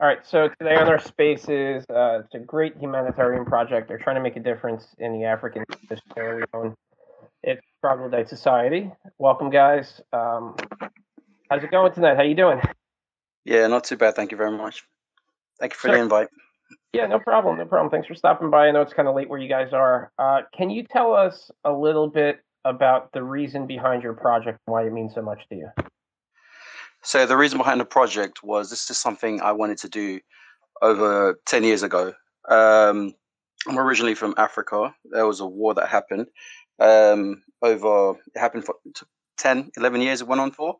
[0.00, 3.86] All right, so today on our spaces, uh, it's a great humanitarian project.
[3.86, 5.62] They're trying to make a difference in the African
[6.14, 6.74] Sierra Leone.
[7.42, 8.90] It's Troglodyte Society.
[9.18, 10.00] Welcome, guys.
[10.14, 10.56] Um,
[11.50, 12.16] how's it going tonight?
[12.16, 12.62] How you doing?
[13.44, 14.14] Yeah, not too bad.
[14.14, 14.84] Thank you very much.
[15.58, 15.96] Thank you for Sure.
[15.96, 16.28] the invite.
[16.94, 17.90] Yeah, no problem, no problem.
[17.90, 18.68] Thanks for stopping by.
[18.68, 20.12] I know it's kind of late where you guys are.
[20.18, 24.72] Uh, can you tell us a little bit about the reason behind your project and
[24.72, 25.68] why it means so much to you?
[27.02, 30.20] So the reason behind the project was this is something I wanted to do
[30.82, 32.12] over 10 years ago.
[32.48, 33.14] Um,
[33.66, 34.94] I'm originally from Africa.
[35.04, 36.26] There was a war that happened
[36.78, 39.06] um, over, it happened for t-
[39.38, 40.76] 10, 11 years it went on for.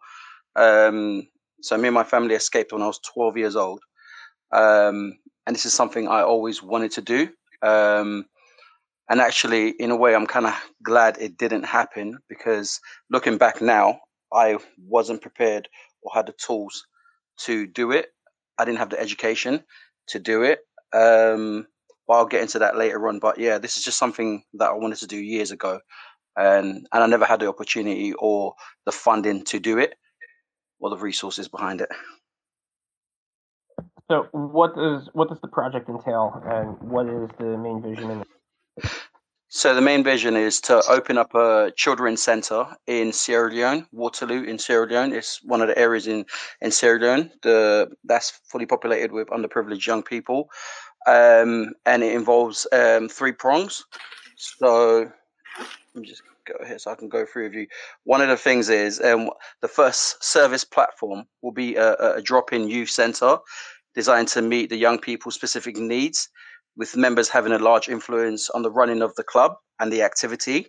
[0.57, 1.27] Um,
[1.63, 3.81] so me and my family escaped when I was 12 years old.
[4.53, 7.29] Um, and this is something I always wanted to do.
[7.63, 8.27] Um,
[9.09, 12.81] and actually, in a way, I'm kind of glad it didn't happen because
[13.11, 14.01] looking back now,
[14.33, 15.69] I wasn't prepared
[16.03, 16.87] or had the tools
[17.45, 18.09] to do it.
[18.59, 19.65] I didn't have the education
[20.09, 20.61] to do it.
[20.93, 21.67] Um,
[22.11, 23.21] but I'll get into that later on.
[23.21, 25.81] But yeah, this is just something that I wanted to do years ago,
[26.37, 29.95] and and I never had the opportunity or the funding to do it,
[30.81, 31.89] or the resources behind it.
[34.11, 38.25] So, what does what does the project entail, and what is the main vision?
[39.53, 44.45] So the main vision is to open up a children's center in Sierra Leone, Waterloo
[44.45, 45.13] in Sierra Leone.
[45.13, 46.25] It's one of the areas in,
[46.61, 50.51] in Sierra Leone the, that's fully populated with underprivileged young people.
[51.09, 53.85] Um, and it involves um, three prongs.
[54.37, 55.11] So
[55.59, 57.67] let me just go here so I can go through with you.
[58.05, 59.31] One of the things is um,
[59.63, 63.39] the first service platform will be a a drop-in youth center
[63.97, 66.29] designed to meet the young people's specific needs
[66.77, 70.67] with members having a large influence on the running of the club and the activity.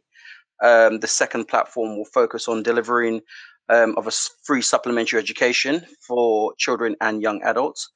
[0.64, 3.22] Um, the second platform will focus on delivering
[3.70, 4.12] um, of a
[4.44, 7.90] free supplementary education for children and young adults.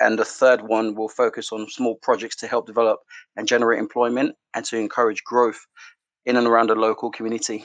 [0.00, 3.00] And the third one will focus on small projects to help develop
[3.36, 5.60] and generate employment and to encourage growth
[6.24, 7.64] in and around the local community.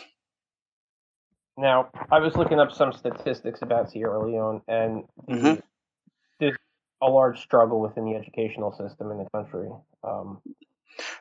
[1.57, 5.63] now, I was looking up some statistics about Sierra Leone, and the, Mhm.
[7.05, 9.69] A large struggle within the educational system in the country.
[10.03, 10.41] Um,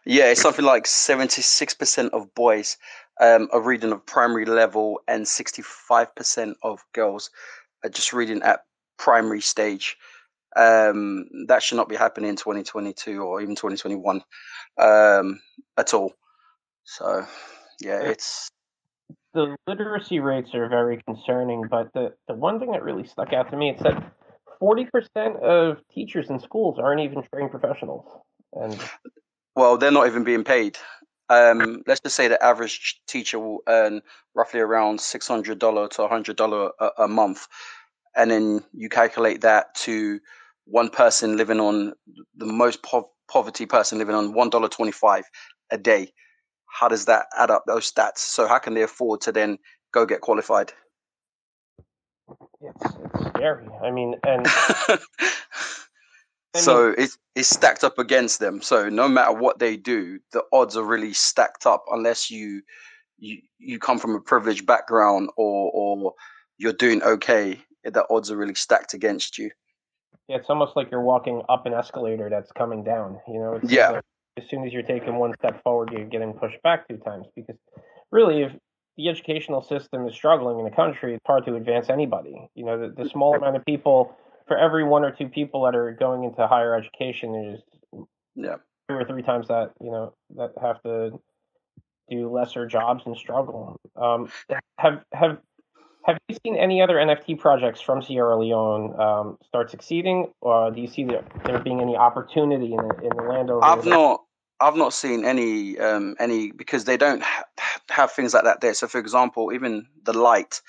[0.06, 2.76] Yeah, it's something like 76% of boys
[3.20, 7.30] um, are reading at primary level, and 65% of girls
[7.82, 8.64] are just reading at
[8.98, 9.96] primary stage.
[10.56, 14.22] Um, that should not be happening in 2022 or even 2021
[14.78, 15.40] um,
[15.76, 16.14] at all.
[16.84, 17.26] So,
[17.80, 18.50] yeah, it's
[19.32, 23.50] the literacy rates are very concerning, but the, the one thing that really stuck out
[23.50, 24.00] to me, it said
[24.60, 28.06] 40% of teachers in schools aren't even trained professionals.
[28.52, 28.78] And
[29.56, 30.78] well, they're not even being paid.
[31.28, 34.02] Um, let's just say the average teacher will earn
[34.34, 37.46] roughly around $600 to $100 a, a month.
[38.16, 40.20] And then you calculate that to
[40.66, 41.94] one person living on
[42.36, 45.22] the most pov- poverty person living on $1.25
[45.70, 46.12] a day.
[46.66, 48.18] How does that add up those stats?
[48.18, 49.58] So, how can they afford to then
[49.92, 50.72] go get qualified?
[52.60, 53.66] It's, it's scary.
[53.82, 54.46] I mean, and
[56.56, 58.62] so it's it's stacked up against them.
[58.62, 62.62] So no matter what they do, the odds are really stacked up unless you
[63.18, 66.14] you you come from a privileged background or or
[66.58, 67.60] you're doing okay.
[67.84, 69.50] The odds are really stacked against you.
[70.28, 73.20] Yeah, it's almost like you're walking up an escalator that's coming down.
[73.28, 73.90] You know, it's Yeah.
[73.90, 74.04] like
[74.36, 77.26] as soon as you're taking one step forward, you're getting pushed back two times.
[77.36, 77.56] Because
[78.10, 78.52] really, if
[78.96, 82.48] the educational system is struggling in the country, it's hard to advance anybody.
[82.54, 84.16] You know, the, the small amount of people,
[84.46, 88.06] for every one or two people that are going into higher education, there's
[88.36, 88.56] Yeah.
[88.88, 91.20] two or three times that you know that have to
[92.08, 93.76] do lesser jobs and struggle.
[93.96, 94.30] Um,
[94.78, 95.38] have have
[96.04, 100.80] have you seen any other NFT projects from Sierra Leone um, start succeeding, or do
[100.80, 104.20] you see there, there being any opportunity in the, in the land over I've not
[104.60, 107.44] I've not seen any um any because they don't ha-
[107.90, 108.74] have things like that there.
[108.74, 110.60] So for example, even the light,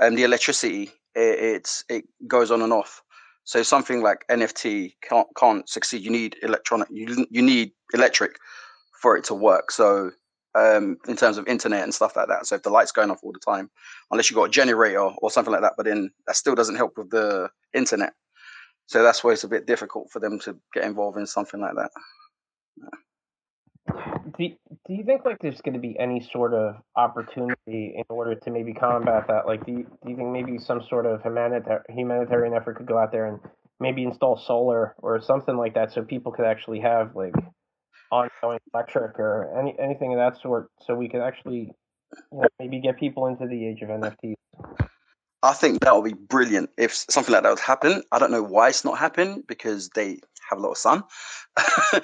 [0.00, 3.02] um, the electricity, it, it's it goes on and off.
[3.44, 6.02] So something like NFT can't can't succeed.
[6.02, 6.88] You need electronic.
[6.90, 8.36] You you need electric
[9.00, 9.70] for it to work.
[9.70, 10.12] So
[10.54, 12.46] um, in terms of internet and stuff like that.
[12.46, 13.70] So if the light's going off all the time,
[14.10, 16.98] unless you've got a generator or something like that, but then that still doesn't help
[16.98, 18.12] with the internet.
[18.86, 21.76] So that's why it's a bit difficult for them to get involved in something like
[21.76, 21.90] that.
[23.86, 24.48] Do,
[24.86, 28.50] do you think like there's going to be any sort of opportunity in order to
[28.50, 29.46] maybe combat that?
[29.46, 32.98] Like, do you, do you think maybe some sort of humanitar- humanitarian effort could go
[32.98, 33.40] out there and
[33.80, 37.34] maybe install solar or something like that, so people could actually have like
[38.12, 41.72] ongoing electric or any anything of that sort, so we could actually
[42.32, 44.34] you know, maybe get people into the age of NFTs?
[45.42, 48.02] I think that would be brilliant if something like that would happen.
[48.12, 50.18] I don't know why it's not happening because they
[50.50, 50.98] have a lot of sun.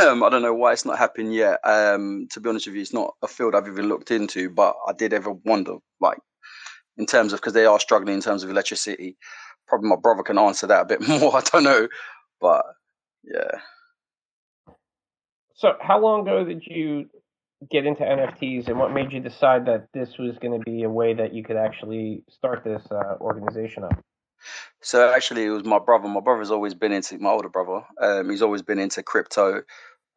[0.00, 1.60] um, I don't know why it's not happened yet.
[1.64, 4.74] Um, to be honest with you, it's not a field I've even looked into, but
[4.86, 6.18] I did ever wonder, like,
[6.96, 9.16] in terms of because they are struggling in terms of electricity.
[9.68, 11.36] Probably my brother can answer that a bit more.
[11.36, 11.88] I don't know,
[12.40, 12.64] but
[13.24, 13.60] yeah.
[15.54, 17.06] So, how long ago did you
[17.70, 20.90] get into NFTs, and what made you decide that this was going to be a
[20.90, 24.04] way that you could actually start this uh, organization up?
[24.82, 26.08] So actually, it was my brother.
[26.08, 27.84] My brother's always been into my older brother.
[28.00, 29.62] Um, he's always been into crypto.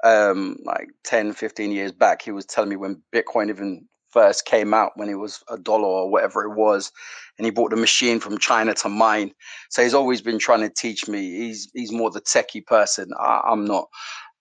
[0.04, 4.74] Um, like 10, 15 years back, he was telling me when Bitcoin even first came
[4.74, 6.92] out, when it was a dollar or whatever it was,
[7.38, 9.32] and he bought the machine from China to mine.
[9.70, 11.20] So he's always been trying to teach me.
[11.38, 13.12] He's he's more the techie person.
[13.20, 13.88] I, I'm not.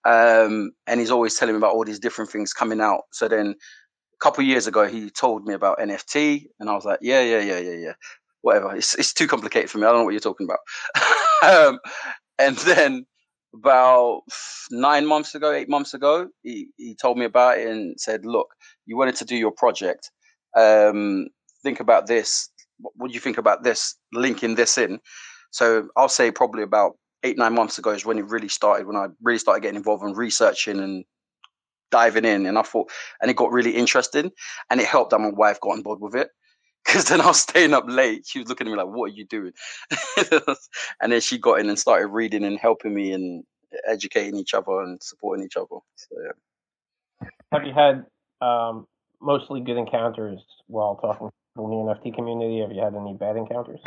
[0.04, 3.02] Um, and he's always telling me about all these different things coming out.
[3.12, 3.54] So then
[4.14, 7.40] a couple years ago, he told me about NFT, and I was like, yeah, yeah,
[7.40, 7.92] yeah, yeah, yeah.
[8.42, 8.76] Whatever.
[8.76, 9.86] It's it's too complicated for me.
[9.86, 10.60] I don't know what you're talking about.
[11.68, 11.78] um,
[12.38, 13.06] and then
[13.54, 14.22] about
[14.70, 18.48] nine months ago, eight months ago, he, he told me about it and said, look,
[18.86, 20.10] you wanted to do your project.
[20.56, 21.28] Um,
[21.62, 22.50] think about this.
[22.78, 23.96] What do you think about this?
[24.12, 25.00] Linking this in.
[25.50, 26.92] So I'll say probably about
[27.24, 30.04] eight nine months ago is when it really started when i really started getting involved
[30.04, 31.04] in researching and
[31.90, 32.90] diving in and i thought
[33.20, 34.30] and it got really interesting
[34.70, 36.28] and it helped that my wife got on board with it
[36.88, 38.26] because then i was staying up late.
[38.26, 39.52] She was looking at me like what are you doing?
[41.00, 43.44] And then she got in and started reading and helping me and
[43.86, 45.66] educating each other and supporting each other.
[45.96, 47.28] So yeah.
[47.52, 48.06] Have you had
[48.40, 48.86] um,
[49.20, 52.60] mostly good encounters while talking to the nft community?
[52.60, 53.80] Have you had any bad encounters?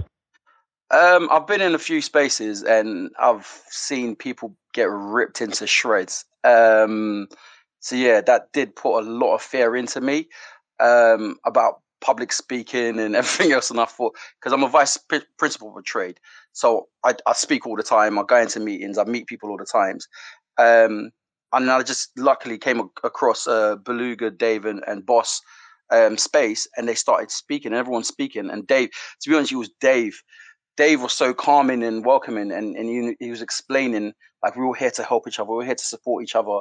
[0.91, 6.25] Um, I've been in a few spaces and I've seen people get ripped into shreds.
[6.43, 7.27] Um,
[7.79, 10.27] so yeah, that did put a lot of fear into me
[10.79, 13.71] um, about public speaking and everything else.
[13.71, 14.97] And I thought, because I'm a vice
[15.37, 16.19] principal for trade,
[16.51, 18.19] so I, I, speak all the time.
[18.19, 18.97] I go into meetings.
[18.97, 20.07] I meet people all the times.
[20.57, 21.11] Um,
[21.53, 25.41] and I just luckily came across uh, Beluga, Dave, and, and Boss
[25.89, 27.73] um, space, and they started speaking.
[27.73, 28.49] And everyone's speaking.
[28.49, 28.89] And Dave,
[29.21, 30.21] to be honest, it was Dave
[30.77, 34.13] Dave was so calming and welcoming, and, and he, he was explaining
[34.43, 36.59] like we're all here to help each other, we're here to support each other,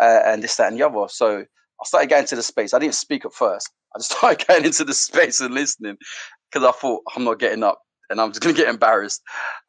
[0.00, 1.08] uh, and this, that, and the other.
[1.08, 1.44] So
[1.80, 2.74] I started getting into the space.
[2.74, 3.70] I didn't speak at first.
[3.94, 5.96] I just started getting into the space and listening
[6.50, 7.80] because I thought I'm not getting up
[8.10, 9.22] and I'm just gonna get embarrassed.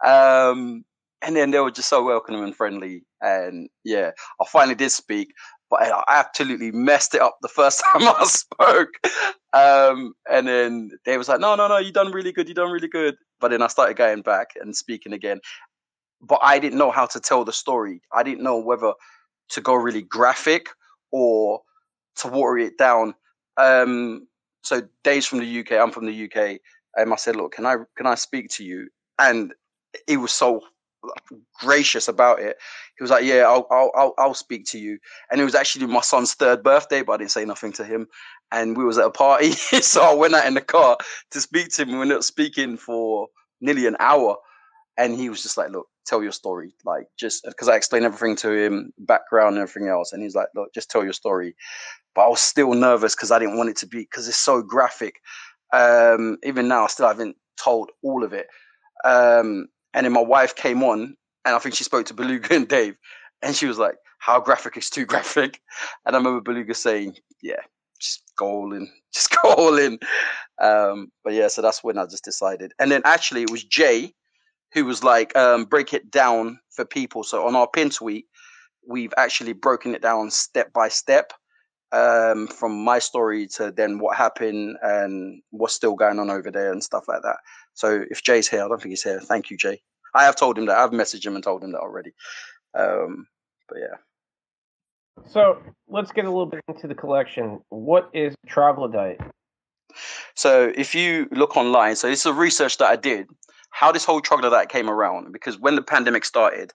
[0.06, 0.84] Um,
[1.22, 5.34] and then they were just so welcoming and friendly, and yeah, I finally did speak
[5.70, 8.90] but I absolutely messed it up the first time I spoke.
[9.54, 12.48] Um, and then Dave was like, "No, no, no, you done really good.
[12.48, 15.40] You done really good." But then I started going back and speaking again,
[16.22, 18.02] but I didn't know how to tell the story.
[18.14, 18.94] I didn't know whether
[19.50, 20.70] to go really graphic
[21.12, 21.62] or
[22.18, 23.14] to water it down.
[23.58, 24.28] Um,
[24.64, 25.74] so Dave's from the UK.
[25.74, 26.60] I'm from the UK.
[26.96, 29.54] And I said, "Look, can I can I speak to you?" And
[30.08, 30.62] he was so
[31.60, 32.58] gracious about it.
[32.98, 34.98] He was like, "Yeah, I'll, I'll, I'll, speak to you."
[35.32, 38.08] And it was actually my son's third birthday, but I didn't say nothing to him.
[38.52, 40.98] And we was at a party, so I went out in the car
[41.32, 41.92] to speak to him.
[41.92, 43.28] We were not speaking for
[43.62, 44.38] nearly an hour,
[44.98, 48.36] and he was just like, "Look, tell your story, like just because I explained everything
[48.38, 51.56] to him, background and everything else." And he's like, "Look, just tell your story."
[52.16, 54.62] But I was still nervous because I didn't want it to be because it's so
[54.62, 55.22] graphic.
[55.74, 58.48] Um, even now, I still haven't told all of it.
[59.04, 62.68] Um, and then my wife came on, and I think she spoke to Beluga and
[62.68, 62.96] Dave,
[63.42, 65.62] and she was like, "How graphic is too graphic?"
[66.06, 67.62] And I remember Beluga saying, "Yeah,
[68.00, 70.00] just go all in, just go all in."
[70.60, 72.74] Um, but yeah, so that's when I just decided.
[72.80, 74.14] And then actually, it was Jay
[74.74, 78.26] who was like, um, "Break it down for people." So on our pin tweet,
[78.88, 81.34] we've actually broken it down step by step
[81.92, 86.72] um, from my story to then what happened and what's still going on over there
[86.72, 87.38] and stuff like that.
[87.74, 89.20] So if Jay's here, I don't think he's here.
[89.20, 89.82] Thank you, Jay.
[90.14, 90.78] I have told him that.
[90.78, 92.12] I've messaged him and told him that already.
[92.78, 93.28] Um,
[93.70, 95.24] but yeah.
[95.30, 97.62] So let's get a little bit into the collection.
[97.70, 99.20] What is troglodyte?
[100.36, 103.28] So if you look online, so it's a research that I did,
[103.70, 106.74] how this whole troglodyte came around, because when the pandemic started,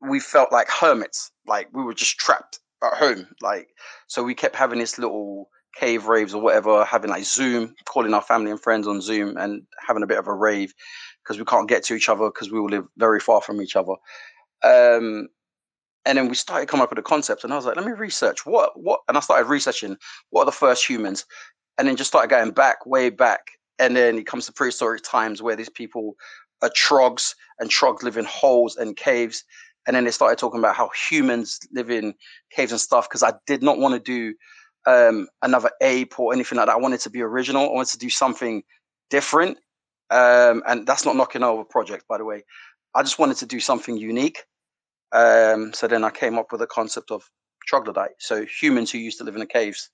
[0.00, 3.26] we felt like hermits, like we were just trapped at home.
[3.42, 3.68] Like
[4.06, 8.22] so we kept having this little cave raves or whatever, having like Zoom, calling our
[8.22, 10.74] family and friends on Zoom and having a bit of a rave
[11.22, 13.76] because we can't get to each other because we all live very far from each
[13.76, 13.92] other.
[14.64, 15.28] Um,
[16.04, 17.92] and then we started coming up with a concept, and I was like, let me
[17.92, 19.96] research what what, and I started researching
[20.30, 21.26] what are the first humans,
[21.76, 25.42] and then just started going back, way back, and then it comes to prehistoric times
[25.42, 26.16] where these people
[26.62, 29.44] are trogs, and trogs live in holes and caves,
[29.86, 32.14] and then they started talking about how humans live in
[32.50, 34.34] caves and stuff because I did not want to do
[34.86, 36.74] um, another ape or anything like that.
[36.74, 37.70] I wanted to be original.
[37.70, 38.62] I wanted to do something
[39.10, 39.58] different
[40.10, 42.44] um, and that's not knocking over project, by the way.
[42.94, 44.44] I just wanted to do something unique.
[45.12, 47.28] Um, so then I came up with the concept of
[47.66, 49.90] troglodyte, so humans who used to live in the caves.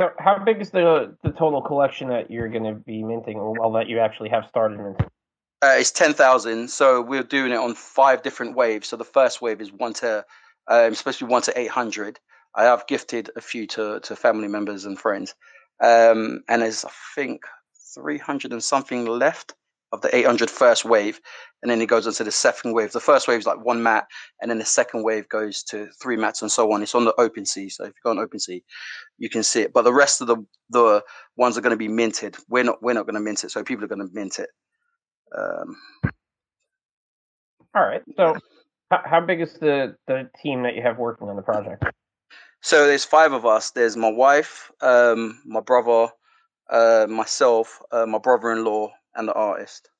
[0.00, 3.52] So, how big is the the total collection that you're going to be minting, or
[3.58, 5.06] well, that you actually have started minting?
[5.62, 6.68] Uh, it's ten thousand.
[6.70, 8.88] So we're doing it on five different waves.
[8.88, 10.24] So the first wave is one to,
[10.68, 12.18] um, supposed to be one to eight hundred.
[12.54, 15.34] I have gifted a few to to family members and friends,
[15.80, 17.42] um, and there's I think
[17.94, 19.54] three hundred and something left
[19.92, 21.20] of the 800 first wave,
[21.62, 22.92] and then it goes on to the second wave.
[22.92, 24.06] The first wave is like one mat,
[24.40, 26.82] and then the second wave goes to three mats and so on.
[26.82, 28.62] It's on the OpenSea, so if you go on OpenSea,
[29.18, 29.72] you can see it.
[29.72, 30.36] But the rest of the
[30.70, 31.02] the
[31.36, 32.36] ones are going to be minted.
[32.48, 34.48] We're not we're not going to mint it, so people are going to mint it.
[35.36, 35.76] Um,
[37.74, 38.02] All right.
[38.16, 38.36] So,
[38.90, 41.84] how, how big is the the team that you have working on the project?
[42.62, 43.72] So there's five of us.
[43.72, 46.12] There's my wife, um, my brother,
[46.70, 49.90] uh, myself, uh, my brother-in-law, and the artist.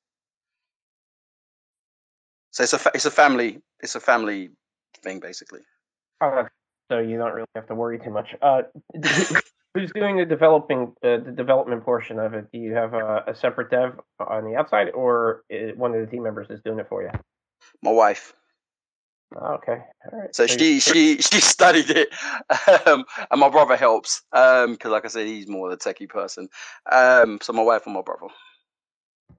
[2.51, 4.51] So it's a fa- it's a family it's a family
[5.01, 5.61] thing basically.
[6.21, 6.47] Oh,
[6.91, 8.35] so you don't really have to worry too much.
[8.41, 8.61] Uh,
[9.73, 12.51] who's doing the developing uh, the development portion of it?
[12.51, 15.43] Do you have a, a separate dev on the outside, or
[15.75, 17.09] one of the team members is doing it for you?
[17.81, 18.33] My wife.
[19.35, 19.79] Okay,
[20.11, 20.35] all right.
[20.35, 22.09] So, so she she she studied it,
[22.85, 26.49] um, and my brother helps because, um, like I said, he's more the techie person.
[26.91, 28.27] Um, so my wife and my brother.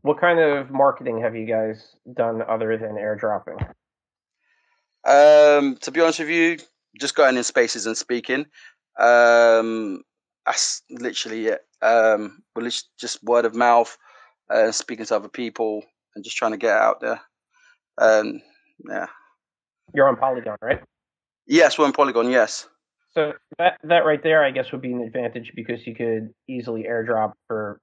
[0.04, 3.58] What kind of marketing have you guys done other than airdropping?
[5.02, 6.58] Um, to be honest with you,
[7.00, 8.44] just going in spaces and speaking.
[9.00, 10.02] Um,
[10.44, 11.62] that's literally it.
[11.80, 12.68] Um, we're
[13.00, 13.96] just word of mouth,
[14.50, 15.82] uh, speaking to other people,
[16.14, 17.22] and just trying to get out there.
[17.96, 18.42] Um,
[18.86, 19.06] yeah.
[19.94, 20.82] You're on Polygon, right?
[21.46, 22.28] Yes, we're on Polygon.
[22.30, 22.68] Yes.
[23.12, 26.82] So that that right there, I guess, would be an advantage because you could easily
[26.82, 27.80] airdrop for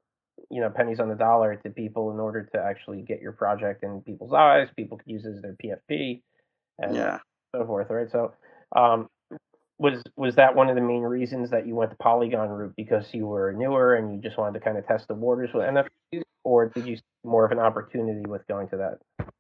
[0.51, 3.84] you know pennies on the dollar to people in order to actually get your project
[3.84, 4.67] in people's eyes.
[4.75, 6.22] People could use it as their PFP
[6.79, 7.20] and yeah.
[7.55, 8.12] so forth, right?
[8.12, 8.34] So,
[8.75, 9.08] um,
[9.79, 13.05] was was that one of the main reasons that you went the Polygon route because
[13.13, 16.22] you were newer and you just wanted to kind of test the waters with NFTs,
[16.43, 19.00] or did you see more of an opportunity with going to that?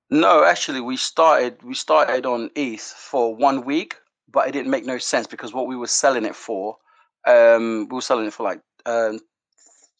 [0.09, 3.95] No, actually, we started we started on ETH for one week,
[4.31, 6.77] but it didn't make no sense because what we were selling it for,
[7.27, 9.19] um, we were selling it for like um,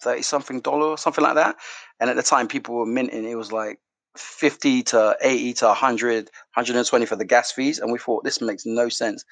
[0.01, 1.55] 30 something dollar or something like that.
[2.00, 3.79] And at the time, people were minting, it was like
[4.17, 7.79] 50 to 80 to 100, 120 for the gas fees.
[7.79, 9.24] And we thought this makes no sense.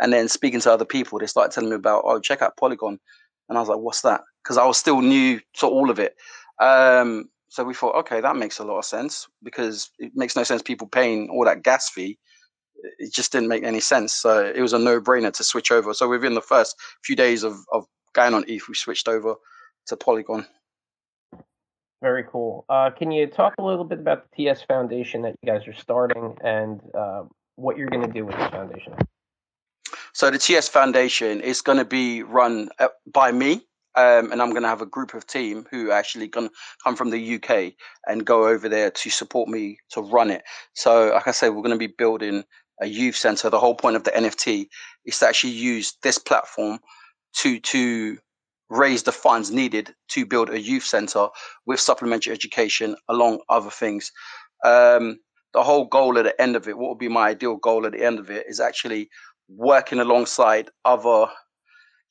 [0.00, 2.98] And then speaking to other people, they started telling me about, oh, check out Polygon.
[3.48, 4.22] And I was like, what's that?
[4.42, 6.16] Because I was still new to all of it.
[6.60, 10.42] Um, so we thought, okay, that makes a lot of sense because it makes no
[10.42, 12.18] sense people paying all that gas fee.
[12.98, 14.12] It just didn't make any sense.
[14.12, 15.94] So it was a no brainer to switch over.
[15.94, 19.36] So within the first few days of, of going on ETH, we switched over
[19.86, 20.46] to Polygon.
[22.02, 22.66] Very cool.
[22.68, 25.72] Uh, can you talk a little bit about the TS Foundation that you guys are
[25.72, 27.22] starting and uh,
[27.56, 28.92] what you're going to do with this foundation?
[30.12, 34.50] So the TS Foundation is going to be run uh, by me, um, and I'm
[34.50, 37.72] going to have a group of team who actually going to come from the UK
[38.06, 40.42] and go over there to support me to run it.
[40.74, 42.44] So, like I say, we're going to be building
[42.80, 43.50] a youth center.
[43.50, 44.68] The whole point of the NFT
[45.04, 46.80] is to actually use this platform
[47.36, 48.18] to to
[48.70, 51.28] raise the funds needed to build a youth center
[51.66, 54.10] with supplementary education along other things.
[54.64, 55.18] Um,
[55.52, 57.92] the whole goal at the end of it, what would be my ideal goal at
[57.92, 59.08] the end of it, is actually
[59.48, 61.26] working alongside other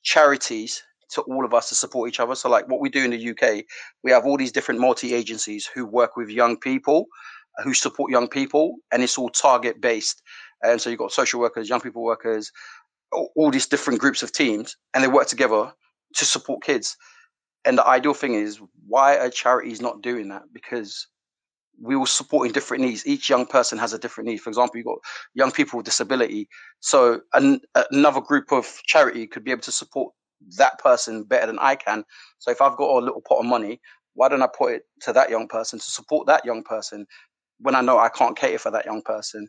[0.02, 2.34] charities to all of us to support each other.
[2.34, 3.64] So, like what we do in the UK,
[4.02, 7.06] we have all these different multi agencies who work with young people,
[7.62, 10.22] who support young people, and it's all target based.
[10.62, 12.50] And so you've got social workers, young people workers,
[13.12, 15.72] all, all these different groups of teams, and they work together
[16.14, 16.96] to support kids.
[17.64, 20.42] And the ideal thing is why are charities not doing that?
[20.52, 21.06] Because
[21.80, 23.06] we will supporting different needs.
[23.06, 24.38] Each young person has a different need.
[24.38, 24.98] For example, you've got
[25.34, 26.48] young people with disability.
[26.80, 30.12] So an, another group of charity could be able to support
[30.58, 32.04] that person better than I can.
[32.38, 33.80] So if I've got a little pot of money,
[34.14, 37.06] why don't I put it to that young person to support that young person
[37.58, 39.48] when I know I can't cater for that young person?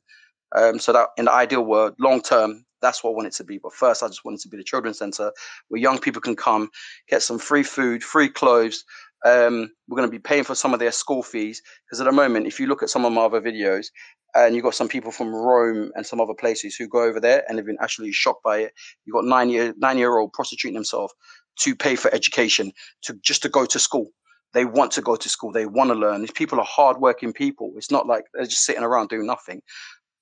[0.55, 3.43] Um, so that in the ideal world, long term, that's what I want it to
[3.43, 3.57] be.
[3.57, 5.31] But first, I just want it to be the children's center
[5.67, 6.69] where young people can come,
[7.09, 8.83] get some free food, free clothes.
[9.25, 12.11] Um, we're going to be paying for some of their school fees because at the
[12.11, 13.87] moment, if you look at some of my other videos,
[14.35, 17.43] and you've got some people from Rome and some other places who go over there
[17.47, 18.73] and have been actually shocked by it.
[19.05, 21.13] You've got nine year nine year old prostituting themselves
[21.61, 24.09] to pay for education, to just to go to school.
[24.53, 25.51] They want to go to school.
[25.53, 26.21] They want to learn.
[26.21, 27.73] These people are hardworking people.
[27.77, 29.61] It's not like they're just sitting around doing nothing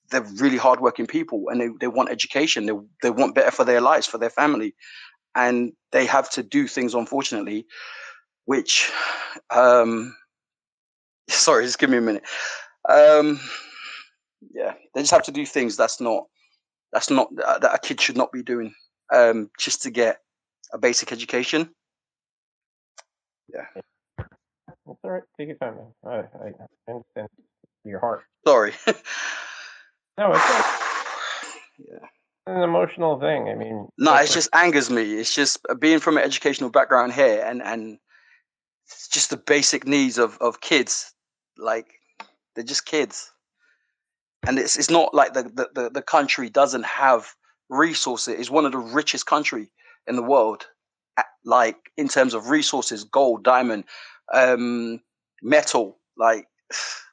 [0.09, 2.65] they're really hardworking people and they, they want education.
[2.65, 4.75] They, they want better for their lives, for their family.
[5.35, 7.65] And they have to do things, unfortunately,
[8.45, 8.91] which,
[9.49, 10.15] um,
[11.29, 12.23] sorry, just give me a minute.
[12.87, 13.39] Um,
[14.53, 16.25] yeah, they just have to do things that's not
[16.91, 18.73] that's not that a kid should not be doing
[19.11, 20.19] um, just to get
[20.71, 21.69] a basic education.
[23.51, 23.65] Yeah.
[24.17, 25.23] That's all right.
[25.39, 26.27] Take your time, man.
[26.35, 27.29] I, I understand
[27.83, 28.23] your heart.
[28.45, 28.73] Sorry.
[30.17, 30.65] no, it's not.
[31.91, 32.07] yeah.
[32.55, 33.49] an emotional thing.
[33.49, 35.15] I mean, no, it just angers me.
[35.15, 37.97] It's just uh, being from an educational background here, and and
[39.11, 41.13] just the basic needs of of kids.
[41.57, 41.87] Like
[42.55, 43.31] they're just kids,
[44.47, 47.33] and it's it's not like the the the, the country doesn't have
[47.69, 48.35] resources.
[48.39, 49.71] It's one of the richest country
[50.07, 50.67] in the world,
[51.45, 53.85] like in terms of resources, gold, diamond,
[54.33, 55.01] um,
[55.41, 56.47] metal, like,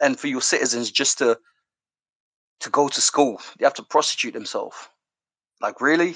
[0.00, 1.38] and for your citizens just to
[2.60, 4.76] to go to school, they have to prostitute themselves.
[5.60, 6.14] Like, really?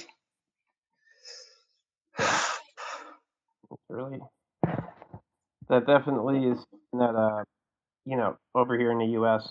[3.88, 4.20] really,
[5.68, 6.58] that definitely is
[6.92, 7.44] that uh,
[8.04, 9.46] you know, over here in the U.S.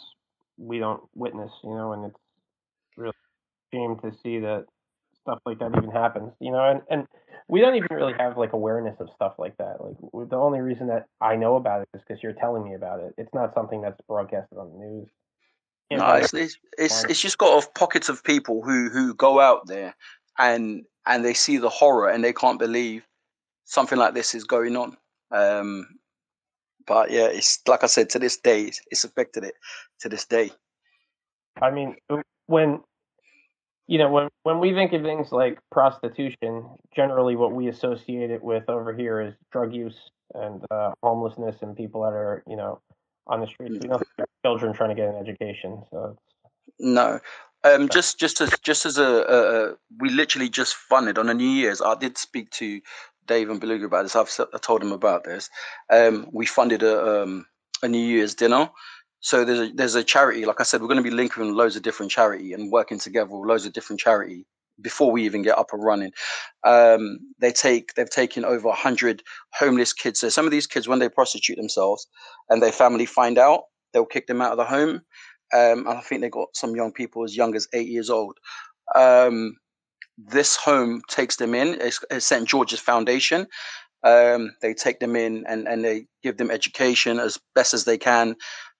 [0.58, 2.20] we don't witness, you know, and it's
[2.98, 3.14] really
[3.74, 4.66] shame to see that
[5.28, 7.08] stuff like that even happens, you know, and, and
[7.50, 9.78] we don't even really have like awareness of stuff like that.
[9.80, 13.02] Like the only reason that I know about it is because you're telling me about
[13.02, 13.14] it.
[13.18, 15.08] It's not something that's broadcasted on the news.
[15.92, 19.96] No, it's, it's, it's it's just got pockets of people who who go out there
[20.38, 23.08] and and they see the horror and they can't believe
[23.64, 24.98] something like this is going on.
[25.32, 25.88] Um,
[26.86, 29.56] but yeah, it's like I said, to this day, it's affected it
[30.02, 30.52] to this day.
[31.62, 31.96] I mean,
[32.48, 32.82] when
[33.88, 38.44] you know, when when we think of things like prostitution, generally what we associate it
[38.44, 39.98] with over here is drug use
[40.34, 42.82] and uh, homelessness and people that are, you know,
[43.28, 43.78] on the streets.
[43.82, 45.84] We don't have children trying to get an education.
[45.90, 46.18] So
[46.80, 47.20] no,
[47.64, 51.34] um, just just as just as a, a, a, we literally just funded on a
[51.34, 51.82] New Year's.
[51.82, 52.82] I did speak to
[53.26, 54.16] Dave and Beluga about this.
[54.18, 55.50] I've I told him about this.
[55.90, 57.46] Um, we funded a um,
[57.82, 58.70] a New Year's dinner
[59.28, 61.76] so there's a, there's a charity, like I said, we're going to be linking loads
[61.76, 64.46] of different charity and working together with loads of different charity
[64.80, 66.12] before we even get up and running.
[66.64, 70.22] Um, they take they've taken over hundred homeless kids.
[70.22, 72.08] So some of these kids, when they prostitute themselves
[72.48, 75.02] and their family find out, they'll kick them out of the home.
[75.54, 78.38] Um, and I think they got some young people as young as eight years old.
[78.96, 79.58] Um,
[80.18, 81.82] this home takes them in.
[81.82, 83.46] It's, it's St George's Foundation.
[84.04, 87.98] Um, they take them in and, and they give them education as best as they
[87.98, 88.38] can.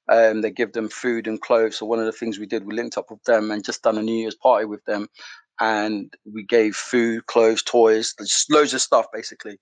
[0.10, 1.78] Um, they give them food and clothes.
[1.78, 3.98] So one of the things we did, we linked up with them and just done
[3.98, 5.08] a New Year's party with them,
[5.60, 9.58] and we gave food, clothes, toys, just loads of stuff basically.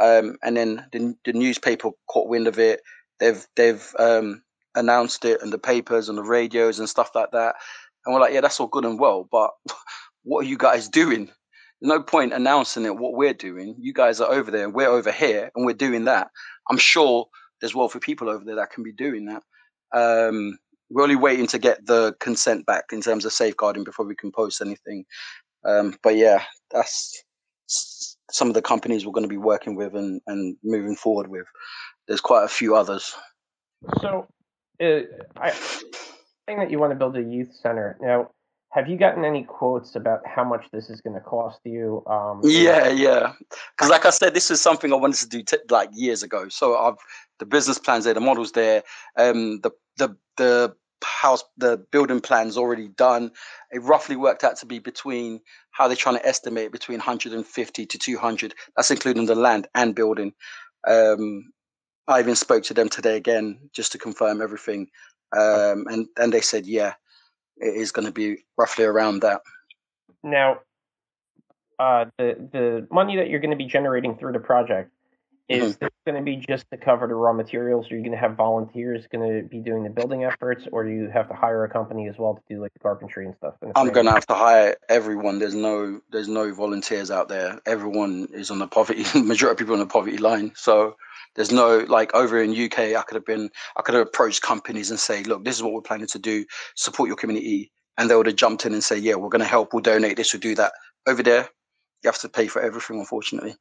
[0.00, 2.80] Um, and then the, the, newspaper caught wind of it.
[3.18, 4.42] They've they've um,
[4.74, 7.56] announced it in the papers and the radios and stuff like that.
[8.04, 9.50] And we're like, yeah, that's all good and well, but
[10.22, 11.30] what are you guys doing?
[11.82, 12.96] No point announcing it.
[12.96, 16.28] What we're doing, you guys are over there, we're over here, and we're doing that.
[16.70, 17.26] I'm sure
[17.60, 19.42] there's wealthy people over there that can be doing that.
[19.92, 20.58] Um,
[20.90, 24.32] we're only waiting to get the consent back in terms of safeguarding before we can
[24.32, 25.04] post anything.
[25.64, 27.24] Um, but yeah, that's
[28.30, 31.46] some of the companies we're going to be working with and, and moving forward with.
[32.08, 33.14] There's quite a few others.
[34.00, 34.26] So,
[34.82, 35.00] uh,
[35.36, 35.52] I
[36.50, 38.30] saying that you want to build a youth center now.
[38.72, 42.04] Have you gotten any quotes about how much this is going to cost you?
[42.06, 43.32] Um, yeah, yeah.
[43.76, 46.48] Because, like I said, this is something I wanted to do t- like years ago.
[46.48, 46.94] So I've
[47.40, 48.84] the business plans there, the models there,
[49.16, 53.32] um, the the the house, the building plans already done.
[53.72, 55.40] It roughly worked out to be between
[55.72, 58.54] how they're trying to estimate between 150 to 200.
[58.76, 60.32] That's including the land and building.
[60.86, 61.52] Um,
[62.06, 64.88] I even spoke to them today again just to confirm everything,
[65.36, 66.94] um, and and they said yeah
[67.60, 69.42] it is going to be roughly around that.
[70.22, 70.60] Now,
[71.78, 74.90] uh, the the money that you're going to be generating through the project
[75.50, 75.84] is mm-hmm.
[75.84, 77.90] this going to be just to cover the raw materials?
[77.90, 80.90] Are you going to have volunteers going to be doing the building efforts, or do
[80.90, 83.54] you have to hire a company as well to do like the carpentry and stuff?
[83.60, 85.38] And I'm going to have to hire everyone.
[85.38, 87.60] There's no there's no volunteers out there.
[87.66, 89.04] Everyone is on the poverty.
[89.20, 90.52] majority of people on the poverty line.
[90.54, 90.96] So
[91.36, 94.90] there's no like over in UK, I could have been, I could have approached companies
[94.90, 96.44] and say, look, this is what we're planning to do,
[96.76, 99.46] support your community, and they would have jumped in and say, yeah, we're going to
[99.46, 100.72] help, we'll donate this, we'll do that.
[101.06, 101.48] Over there,
[102.02, 103.54] you have to pay for everything, unfortunately.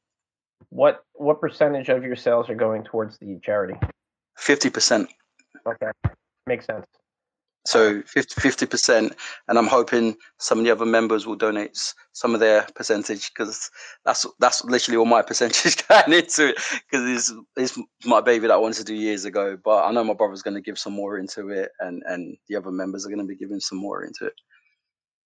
[0.69, 3.75] What what percentage of your sales are going towards the charity?
[4.38, 5.10] Fifty percent.
[5.65, 5.91] Okay,
[6.47, 6.86] makes sense.
[7.65, 9.15] So 50 percent,
[9.48, 11.78] and I'm hoping some of the other members will donate
[12.13, 13.69] some of their percentage because
[14.06, 18.54] that's that's literally all my percentage going into it because it's it's my baby that
[18.54, 19.58] I wanted to do years ago.
[19.63, 22.56] But I know my brother's going to give some more into it, and and the
[22.56, 24.34] other members are going to be giving some more into it.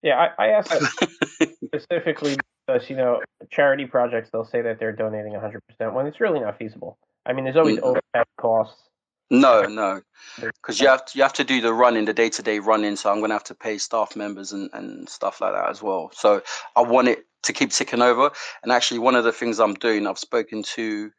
[0.02, 0.72] Yeah, I, I asked
[1.64, 3.20] specifically because you know,
[3.50, 6.98] charity projects they'll say that they're donating 100% when it's really not feasible.
[7.26, 7.82] I mean, there's always mm.
[7.82, 8.82] overhead costs.
[9.30, 10.02] No, no,
[10.38, 12.96] because you have to, you have to do the running, the day to day running.
[12.96, 15.82] So I'm going to have to pay staff members and, and stuff like that as
[15.82, 16.10] well.
[16.12, 16.42] So
[16.76, 18.30] I want it to keep ticking over.
[18.62, 21.10] And actually, one of the things I'm doing, I've spoken to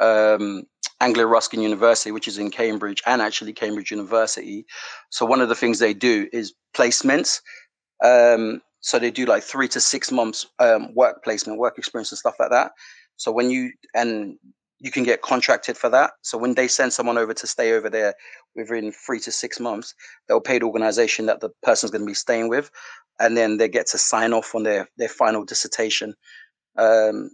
[0.00, 0.64] um,
[1.00, 4.66] Anglia Ruskin University, which is in Cambridge, and actually Cambridge University.
[5.10, 7.40] So one of the things they do is placements.
[8.04, 12.18] Um, so they do like three to six months um, work placement, work experience, and
[12.18, 12.72] stuff like that.
[13.16, 14.38] So when you and
[14.80, 16.12] you can get contracted for that.
[16.22, 18.14] So when they send someone over to stay over there
[18.54, 19.94] within three to six months,
[20.28, 22.70] they'll pay the organization that the person's going to be staying with,
[23.18, 26.14] and then they get to sign off on their their final dissertation.
[26.76, 27.30] Um,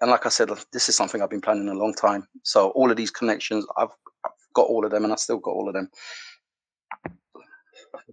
[0.00, 2.26] and like I said, this is something I've been planning a long time.
[2.42, 3.88] So all of these connections, I've,
[4.24, 5.90] I've got all of them, and I still got all of them.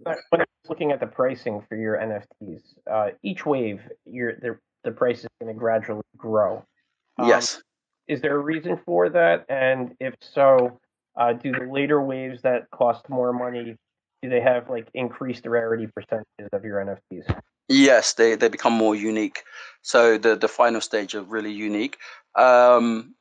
[0.02, 4.58] When I was looking at the pricing for your NFTs, uh, each wave, your the
[4.82, 6.62] the price is going to gradually grow.
[7.16, 7.62] Um, yes
[8.08, 9.46] is there a reason for that?
[9.48, 10.80] And if so,
[11.18, 13.76] uh, do the later waves that cost more money
[14.24, 17.40] do they have like increased rarity percentages of your NFTs?
[17.68, 19.42] Yes, they, they become more unique.
[19.82, 21.98] So the the final stage are really unique.
[22.34, 23.14] Um,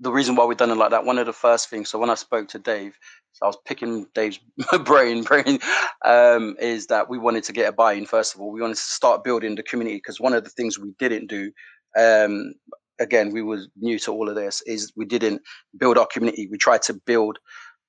[0.00, 1.90] the reason why we've done it like that, one of the first things.
[1.90, 2.96] So when I spoke to Dave,
[3.32, 4.40] so I was picking Dave's
[4.84, 5.58] brain, brain,
[6.04, 8.06] um, is that we wanted to get a buy-in.
[8.06, 10.78] First of all, we wanted to start building the community because one of the things
[10.78, 11.52] we didn't do
[11.98, 12.54] um,
[12.98, 15.42] again, we were new to all of this, is we didn't
[15.76, 16.48] build our community.
[16.50, 17.38] We tried to build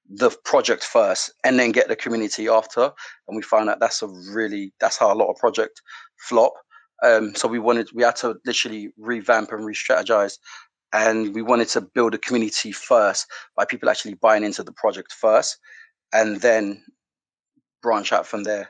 [0.10, 2.92] the project first and then get the community after.
[3.28, 5.82] And we found that that's a really, that's how a lot of project
[6.18, 6.54] flop.
[7.04, 10.38] Um, so we wanted, we had to literally revamp and re-strategize.
[10.94, 15.12] And we wanted to build a community first by people actually buying into the project
[15.12, 15.60] first
[16.14, 16.84] and then
[17.84, 18.70] branch out from there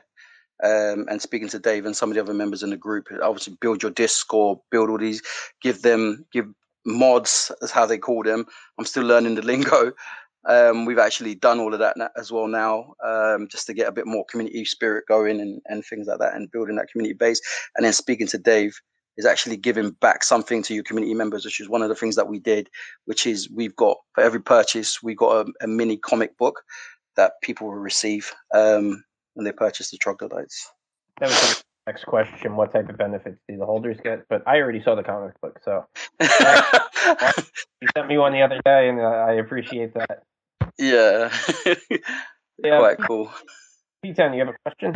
[0.62, 3.56] um, and speaking to Dave and some of the other members in the group, obviously
[3.60, 5.22] build your Discord, build all these,
[5.62, 6.46] give them, give
[6.84, 8.46] mods, as how they call them.
[8.78, 9.92] I'm still learning the lingo.
[10.48, 13.92] Um, we've actually done all of that as well now, um, just to get a
[13.92, 17.40] bit more community spirit going and, and things like that, and building that community base.
[17.76, 18.80] And then speaking to Dave
[19.16, 22.16] is actually giving back something to your community members, which is one of the things
[22.16, 22.70] that we did.
[23.04, 26.62] Which is we've got for every purchase, we got a, a mini comic book
[27.16, 28.32] that people will receive.
[28.54, 29.04] Um,
[29.38, 30.68] when they purchase the troglodytes.
[31.20, 32.56] That was the next question.
[32.56, 34.24] What type of benefits do the holders get?
[34.28, 35.86] But I already saw the comic book, so
[36.20, 40.24] you sent me one the other day, and uh, I appreciate that.
[40.76, 41.32] Yeah,
[42.58, 43.32] yeah quite cool.
[44.04, 44.94] P10, you have a question?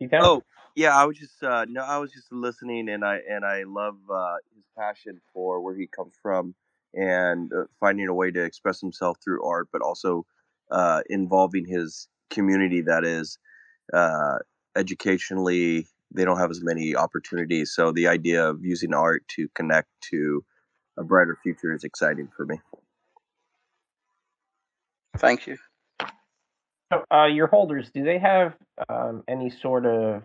[0.00, 0.20] P10?
[0.22, 0.42] Oh,
[0.74, 3.98] yeah, I was just uh, no, I was just listening, and I and I love
[4.10, 6.54] uh, his passion for where he comes from
[6.94, 10.24] and uh, finding a way to express himself through art, but also
[10.70, 13.38] uh, involving his community that is
[13.92, 14.38] uh,
[14.76, 19.88] educationally they don't have as many opportunities so the idea of using art to connect
[20.00, 20.44] to
[20.98, 22.60] a brighter future is exciting for me
[25.16, 25.56] thank you
[26.92, 28.54] so uh, your holders do they have
[28.88, 30.22] um, any sort of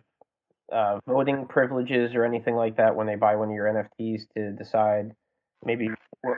[0.71, 3.65] uh, voting privileges or anything like that when they buy one of your
[3.99, 5.11] nfts to decide
[5.65, 5.89] maybe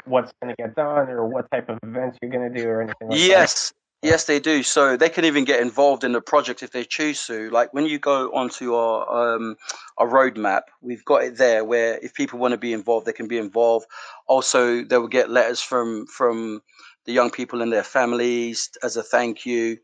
[0.05, 2.81] what's going to get done or what type of events you're going to do or
[2.81, 3.27] anything like that.
[3.27, 3.80] yes that?
[4.01, 4.63] Yes, they do.
[4.63, 7.51] So they can even get involved in the project if they choose to.
[7.51, 9.55] Like when you go onto our um,
[9.97, 13.27] our roadmap, we've got it there where if people want to be involved, they can
[13.27, 13.85] be involved.
[14.27, 16.61] Also, they will get letters from from
[17.05, 19.77] the young people and their families as a thank you.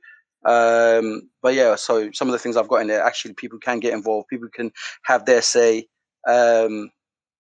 [0.46, 3.80] Um, but yeah, so some of the things I've got in there, actually, people can
[3.80, 4.30] get involved.
[4.30, 4.72] People can
[5.04, 5.88] have their say.
[6.28, 6.90] Um,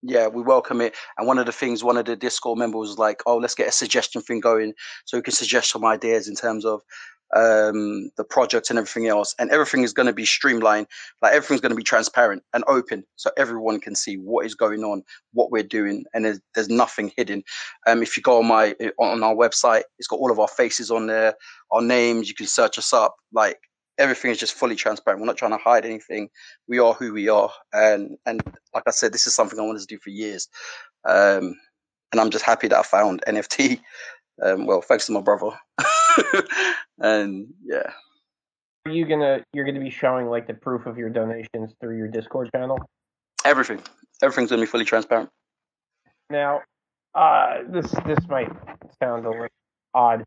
[0.01, 0.95] yeah, we welcome it.
[1.17, 3.67] And one of the things, one of the Discord members was like, "Oh, let's get
[3.67, 4.73] a suggestion thing going,
[5.05, 6.81] so we can suggest some ideas in terms of
[7.35, 9.35] um, the project and everything else.
[9.39, 10.87] And everything is going to be streamlined,
[11.21, 14.83] like everything's going to be transparent and open, so everyone can see what is going
[14.83, 17.43] on, what we're doing, and there's, there's nothing hidden.
[17.85, 20.91] Um, if you go on my on our website, it's got all of our faces
[20.91, 21.35] on there,
[21.71, 22.29] our names.
[22.29, 23.57] You can search us up, like
[23.97, 25.21] everything is just fully transparent.
[25.21, 26.29] We're not trying to hide anything.
[26.67, 28.41] We are who we are, and and
[28.73, 30.47] like I said, this is something I wanted to do for years,
[31.05, 31.55] um,
[32.11, 33.79] and I'm just happy that I found NFT.
[34.43, 35.57] Um, well, thanks to my brother,
[36.99, 37.91] and yeah.
[38.85, 42.07] Are you gonna you're gonna be showing like the proof of your donations through your
[42.07, 42.79] Discord channel?
[43.43, 43.81] Everything,
[44.21, 45.29] everything's gonna be fully transparent.
[46.29, 46.61] Now,
[47.15, 48.49] uh, this this might
[49.01, 49.47] sound a little
[49.93, 50.23] odd,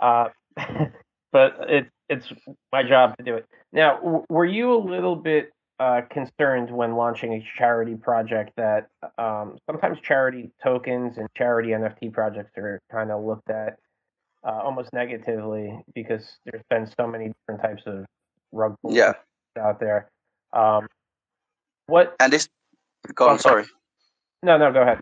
[0.00, 0.28] uh,
[1.32, 2.32] but it it's
[2.72, 3.46] my job to do it.
[3.72, 8.88] Now, w- were you a little bit uh, concerned when launching a charity project that
[9.18, 13.76] um, sometimes charity tokens and charity NFT projects are kind of looked at
[14.46, 18.04] uh, almost negatively because there's been so many different types of
[18.52, 19.14] rug yeah.
[19.58, 20.08] out there.
[20.52, 20.86] Um,
[21.86, 22.14] What?
[22.20, 22.48] And this,
[23.14, 23.38] go on.
[23.38, 23.64] Sorry.
[24.42, 25.00] No, no, go ahead.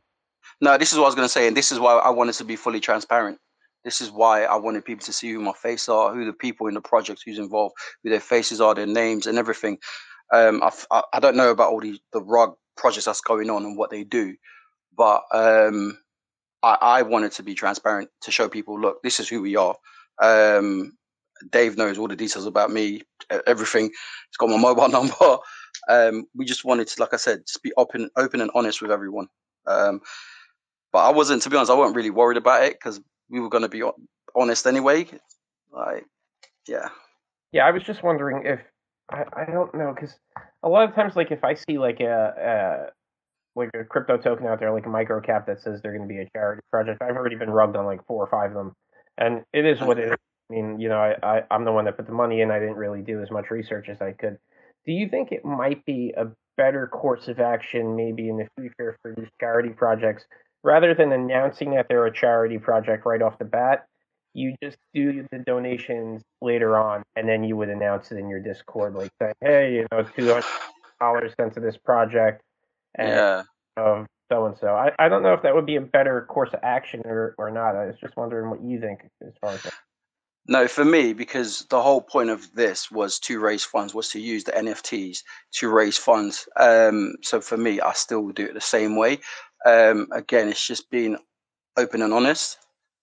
[0.60, 2.34] No, this is what I was going to say, and this is why I wanted
[2.34, 3.38] to be fully transparent.
[3.84, 6.68] This is why I wanted people to see who my face are, who the people
[6.68, 9.78] in the project, who's involved, who their faces are, their names, and everything.
[10.32, 13.76] Um, I, I don't know about all the the rug projects that's going on and
[13.76, 14.36] what they do,
[14.96, 15.98] but um,
[16.62, 19.76] I, I wanted to be transparent to show people, look, this is who we are.
[20.22, 20.96] Um,
[21.50, 23.02] Dave knows all the details about me,
[23.46, 23.86] everything.
[23.86, 25.38] He's got my mobile number.
[25.88, 28.92] Um, we just wanted to, like I said, just be open, open and honest with
[28.92, 29.26] everyone.
[29.66, 30.00] Um,
[30.92, 33.00] but I wasn't, to be honest, I wasn't really worried about it because
[33.32, 33.82] we were going to be
[34.36, 35.06] honest anyway.
[35.72, 36.04] Like,
[36.68, 36.90] yeah.
[37.50, 38.60] Yeah, I was just wondering if
[39.10, 40.14] I, I don't know because
[40.62, 42.90] a lot of times, like if I see like a,
[43.56, 46.08] a like a crypto token out there, like a micro cap that says they're going
[46.08, 48.56] to be a charity project, I've already been rugged on like four or five of
[48.56, 48.72] them,
[49.18, 50.12] and it is what it is.
[50.50, 52.50] I mean, you know, I, I I'm the one that put the money in.
[52.50, 54.38] I didn't really do as much research as I could.
[54.84, 56.26] Do you think it might be a
[56.58, 60.24] better course of action, maybe in the future, for these charity projects,
[60.62, 63.86] rather than announcing that they're a charity project right off the bat?
[64.34, 68.40] You just do the donations later on, and then you would announce it in your
[68.40, 70.44] Discord, like saying, "Hey, you know, two hundred
[71.00, 72.42] dollars sent to this project."
[72.94, 73.42] And yeah.
[73.76, 74.68] Of so and so.
[74.68, 77.50] I I don't know if that would be a better course of action or or
[77.50, 77.76] not.
[77.76, 79.74] I was just wondering what you think as far as that.
[80.48, 84.20] No, for me, because the whole point of this was to raise funds, was to
[84.20, 85.18] use the NFTs
[85.52, 86.48] to raise funds.
[86.56, 89.20] Um, so for me, I still do it the same way.
[89.64, 91.16] Um, again, it's just being
[91.76, 92.58] open and honest.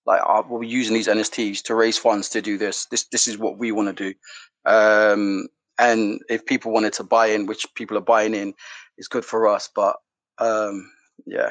[0.05, 2.85] Like uh, we're using these NFTs to raise funds to do this.
[2.85, 4.17] This this is what we want to do.
[4.65, 8.53] Um, and if people wanted to buy in, which people are buying in,
[8.97, 9.69] it's good for us.
[9.73, 9.97] But
[10.39, 10.91] um,
[11.25, 11.49] yeah.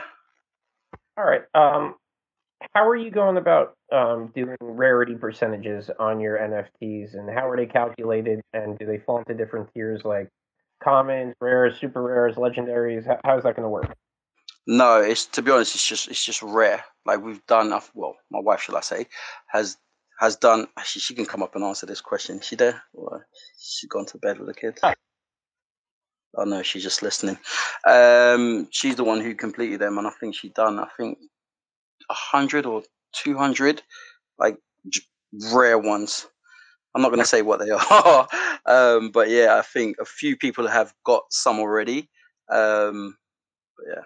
[1.16, 1.42] All right.
[1.54, 1.94] Um,
[2.74, 7.56] how are you going about um, doing rarity percentages on your NFTs, and how are
[7.56, 8.40] they calculated?
[8.52, 10.28] And do they fall into different tiers like
[10.82, 13.06] commons, rares, super rares, legendaries?
[13.06, 13.94] How, how is that going to work?
[14.70, 16.84] No, it's to be honest, it's just it's just rare.
[17.06, 19.06] Like we've done, well, my wife, shall I say,
[19.46, 19.78] has
[20.20, 20.66] has done.
[20.78, 22.40] Actually, she can come up and answer this question.
[22.40, 22.82] Is she there?
[22.92, 23.26] Or
[23.58, 24.78] she's gone to bed with the kids.
[24.82, 24.92] Oh.
[26.36, 27.38] oh no, she's just listening.
[27.86, 30.78] Um, she's the one who completed them, and I think she done.
[30.78, 31.16] I think
[32.10, 32.82] hundred or
[33.14, 33.82] two hundred,
[34.38, 34.58] like
[35.50, 36.26] rare ones.
[36.94, 38.28] I'm not going to say what they are,
[38.66, 42.10] um, but yeah, I think a few people have got some already.
[42.50, 43.16] Um,
[43.88, 44.02] yeah.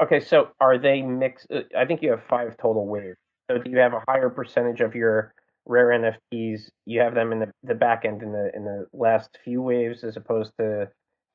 [0.00, 1.46] Okay, so are they mixed?
[1.52, 3.16] Uh, I think you have five total waves.
[3.50, 5.34] So do you have a higher percentage of your
[5.66, 6.70] rare NFTs?
[6.86, 10.04] You have them in the, the back end in the in the last few waves
[10.04, 10.88] as opposed to.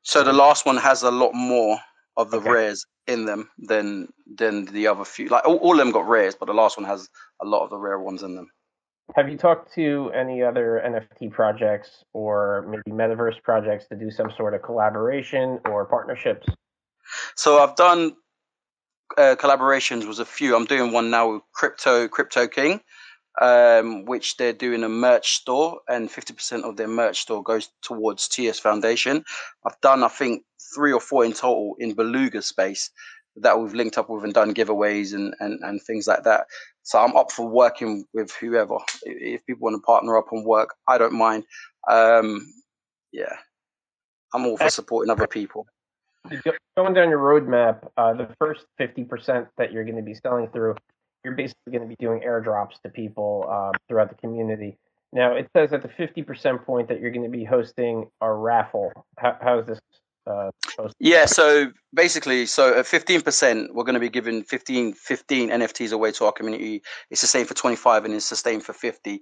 [0.03, 1.79] So the last one has a lot more
[2.17, 2.49] of the okay.
[2.49, 5.27] rares in them than than the other few.
[5.27, 7.09] Like all, all of them got rares, but the last one has
[7.41, 8.49] a lot of the rare ones in them.
[9.15, 14.31] Have you talked to any other NFT projects or maybe metaverse projects to do some
[14.37, 16.47] sort of collaboration or partnerships?
[17.35, 18.13] So I've done
[19.17, 20.55] uh, collaborations was a few.
[20.55, 22.81] I'm doing one now with Crypto Crypto King,
[23.41, 28.27] um, which they're doing a merch store, and 50% of their merch store goes towards
[28.27, 29.23] TS Foundation.
[29.65, 30.43] I've done, I think,
[30.75, 32.89] three or four in total in Beluga space
[33.37, 36.45] that we've linked up with and done giveaways and, and, and things like that.
[36.83, 38.77] So I'm up for working with whoever.
[39.03, 41.45] If people want to partner up and work, I don't mind.
[41.89, 42.41] Um,
[43.11, 43.35] yeah,
[44.33, 45.65] I'm all for supporting other people.
[46.75, 50.75] Going down your roadmap, uh, the first 50% that you're going to be selling through,
[51.23, 54.77] you're basically going to be doing airdrops to people uh, throughout the community.
[55.11, 58.91] Now, it says at the 50% point that you're going to be hosting a raffle.
[59.17, 59.79] How, how is this
[60.25, 60.49] uh,
[60.99, 66.13] yeah so basically so at 15% we're going to be giving 15 15 nfts away
[66.13, 66.81] to our community
[67.11, 69.15] it's the same for 25 and it's the same for 50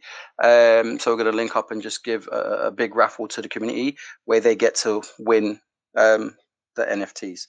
[0.44, 3.42] um, so we're going to link up and just give a, a, big raffle to
[3.42, 5.60] the community where they get to win
[5.98, 6.36] um,
[6.76, 7.48] the nfts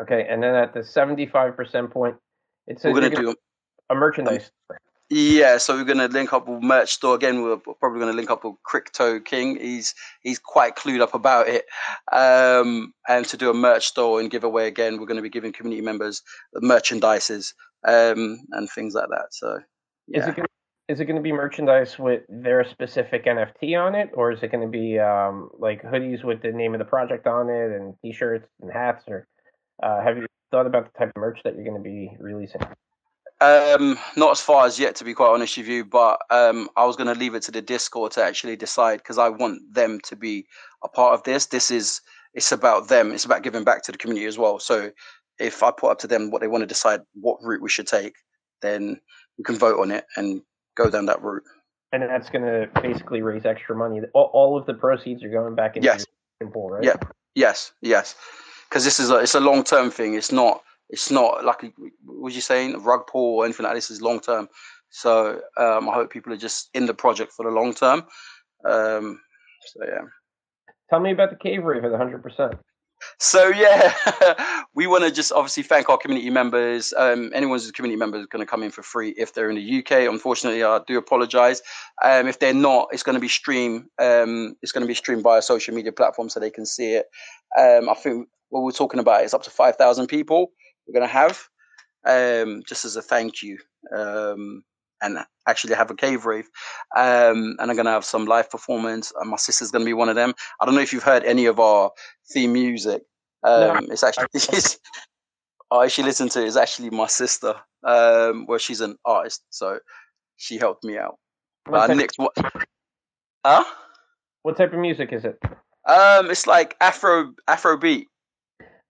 [0.00, 2.16] okay and then at the 75% point
[2.66, 3.34] it says we're going to do
[3.90, 4.50] a merchandise
[5.14, 7.42] yeah, so we're gonna link up with merch store again.
[7.42, 9.58] We're probably gonna link up with Crypto King.
[9.60, 11.66] He's he's quite clued up about it.
[12.10, 15.82] Um, and to do a merch store and giveaway again, we're gonna be giving community
[15.82, 16.22] members
[16.56, 17.52] merchandises
[17.86, 19.26] um, and things like that.
[19.32, 19.58] So
[20.08, 20.20] yeah.
[20.20, 20.48] Is it gonna,
[20.92, 24.52] is it going to be merchandise with their specific NFT on it, or is it
[24.52, 27.94] going to be um, like hoodies with the name of the project on it, and
[28.02, 29.02] T-shirts and hats?
[29.08, 29.26] Or
[29.82, 32.60] uh, have you thought about the type of merch that you're going to be releasing?
[33.40, 36.84] Um, not as far as yet, to be quite honest with you, but um, I
[36.84, 39.98] was going to leave it to the Discord to actually decide because I want them
[40.04, 40.44] to be
[40.84, 41.46] a part of this.
[41.46, 42.02] This is
[42.34, 43.12] it's about them.
[43.12, 44.58] It's about giving back to the community as well.
[44.58, 44.90] So
[45.38, 47.86] if I put up to them what they want to decide what route we should
[47.86, 48.14] take,
[48.60, 49.00] then
[49.38, 50.42] we can vote on it and
[50.76, 51.44] go down that route.
[51.92, 54.00] And that's going to basically raise extra money.
[54.14, 56.06] All, all, of the proceeds are going back into yes.
[56.40, 56.84] the pool, right?
[56.84, 56.96] Yeah.
[57.34, 57.72] Yes.
[57.82, 58.14] Yes
[58.72, 60.14] because this is a it's a long term thing.
[60.14, 63.90] It's not it's not like what was you saying rug pull or anything like this.
[63.90, 64.48] is long term.
[64.88, 68.04] So um, I hope people are just in the project for the long term.
[68.64, 69.20] Um,
[69.60, 70.04] so yeah.
[70.88, 72.22] Tell me about the cave rave at 100.
[73.18, 73.94] So yeah,
[74.74, 76.92] we want to just obviously thank our community members.
[76.96, 79.50] Um, anyone who's a community member is going to come in for free if they're
[79.50, 80.08] in the UK.
[80.10, 81.62] Unfortunately, I do apologise.
[82.04, 83.84] Um, if they're not, it's going to be streamed.
[84.00, 87.06] Um, it's going to be streamed via social media platform so they can see it.
[87.58, 90.52] Um, I think what we're talking about is up to five thousand people
[90.86, 91.48] we're going to have,
[92.06, 93.58] um, just as a thank you.
[93.94, 94.64] Um,
[95.02, 96.48] and actually have a cave rave.
[96.96, 99.12] Um, and I'm going to have some live performance.
[99.24, 100.32] My sister's going to be one of them.
[100.60, 101.90] I don't know if you've heard any of our
[102.32, 103.02] theme music.
[103.42, 103.92] Um, no.
[103.92, 104.78] It's actually, it's,
[105.70, 106.46] I actually listen to it.
[106.46, 109.42] It's actually my sister, um, where she's an artist.
[109.50, 109.80] So
[110.36, 111.18] she helped me out.
[111.66, 112.32] What uh, what?
[113.44, 113.64] Huh?
[114.42, 115.38] What type of music is it?
[115.88, 118.08] Um, it's like Afro Afro beat.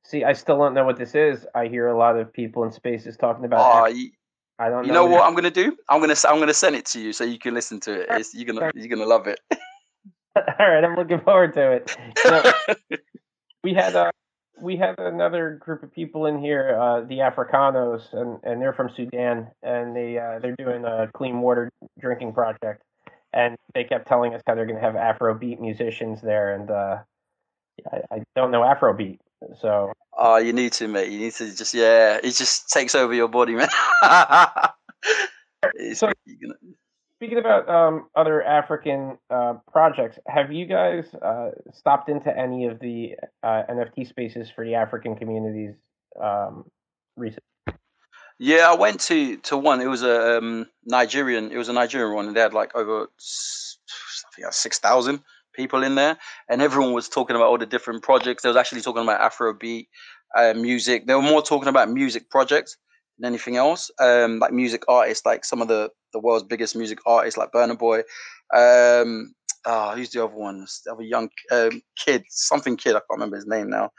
[0.04, 1.46] See, I still don't know what this is.
[1.54, 3.60] I hear a lot of people in spaces talking about.
[3.60, 3.94] Oh,
[4.62, 4.84] I don't.
[4.84, 5.76] You know, know what I'm gonna do?
[5.88, 8.06] I'm gonna I'm gonna send it to you so you can listen to it.
[8.10, 9.40] It's, you're gonna you're gonna love it.
[10.36, 11.96] All right, I'm looking forward to it.
[12.24, 12.52] Know,
[13.64, 14.10] we had uh,
[14.60, 18.90] we had another group of people in here, uh, the Africanos, and, and they're from
[18.96, 21.70] Sudan, and they uh, they're doing a clean water
[22.00, 22.82] drinking project,
[23.32, 26.98] and they kept telling us how they're going to have Afrobeat musicians there, and uh,
[27.92, 29.18] I, I don't know Afrobeat,
[29.60, 31.10] so Oh, you need to, mate.
[31.10, 32.18] You need to just yeah.
[32.22, 33.68] It just takes over your body, man.
[35.94, 36.54] so, gonna...
[37.16, 42.78] speaking about um, other African uh, projects, have you guys uh, stopped into any of
[42.80, 45.74] the uh, NFT spaces for the African communities
[46.22, 46.64] um,
[47.16, 47.42] recently?
[48.38, 49.80] Yeah, I went to to one.
[49.80, 51.52] It was a um, Nigerian.
[51.52, 55.22] It was a Nigerian one, and they had like over I think six thousand
[55.52, 58.42] people in there, and everyone was talking about all the different projects.
[58.42, 59.86] They was actually talking about Afrobeat
[60.36, 61.06] uh, music.
[61.06, 62.76] They were more talking about music projects
[63.18, 63.90] than anything else.
[64.00, 67.78] Um, like music artists, like some of the the world's biggest music artists, like Burna
[67.78, 68.00] Boy.
[68.54, 69.34] Um,
[69.64, 70.66] oh, who's the other one?
[70.84, 72.90] The other young um, kid, something kid.
[72.90, 73.90] I can't remember his name now.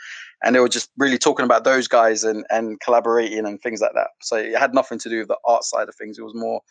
[0.44, 3.94] And they were just really talking about those guys and and collaborating and things like
[3.96, 4.10] that.
[4.22, 6.18] So it had nothing to do with the art side of things.
[6.18, 6.62] It was more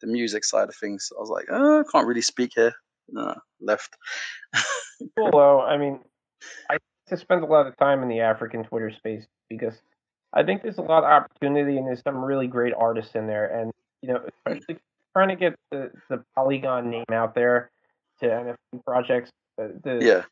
[0.00, 1.06] the music side of things.
[1.08, 2.74] So I was like, oh, I can't really speak here
[3.16, 3.96] uh, left.
[5.16, 5.60] cool though.
[5.60, 6.00] I mean,
[6.70, 9.74] I to spend a lot of time in the African Twitter space because
[10.32, 13.46] I think there's a lot of opportunity and there's some really great artists in there.
[13.46, 14.78] And you know, especially
[15.12, 17.70] trying to get the, the Polygon name out there
[18.20, 19.30] to NFT projects.
[19.58, 20.22] The, the yeah.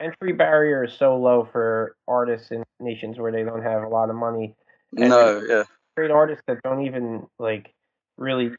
[0.00, 4.10] entry barrier is so low for artists in nations where they don't have a lot
[4.10, 4.54] of money.
[4.96, 5.64] And no, yeah.
[5.96, 7.72] Great artists that don't even like
[8.18, 8.50] really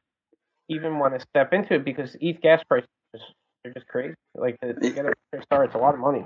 [0.69, 2.89] even want to step into it because ETH gas prices
[3.67, 4.15] they're just crazy.
[4.35, 6.23] Like to, to get a star, it's a lot of money.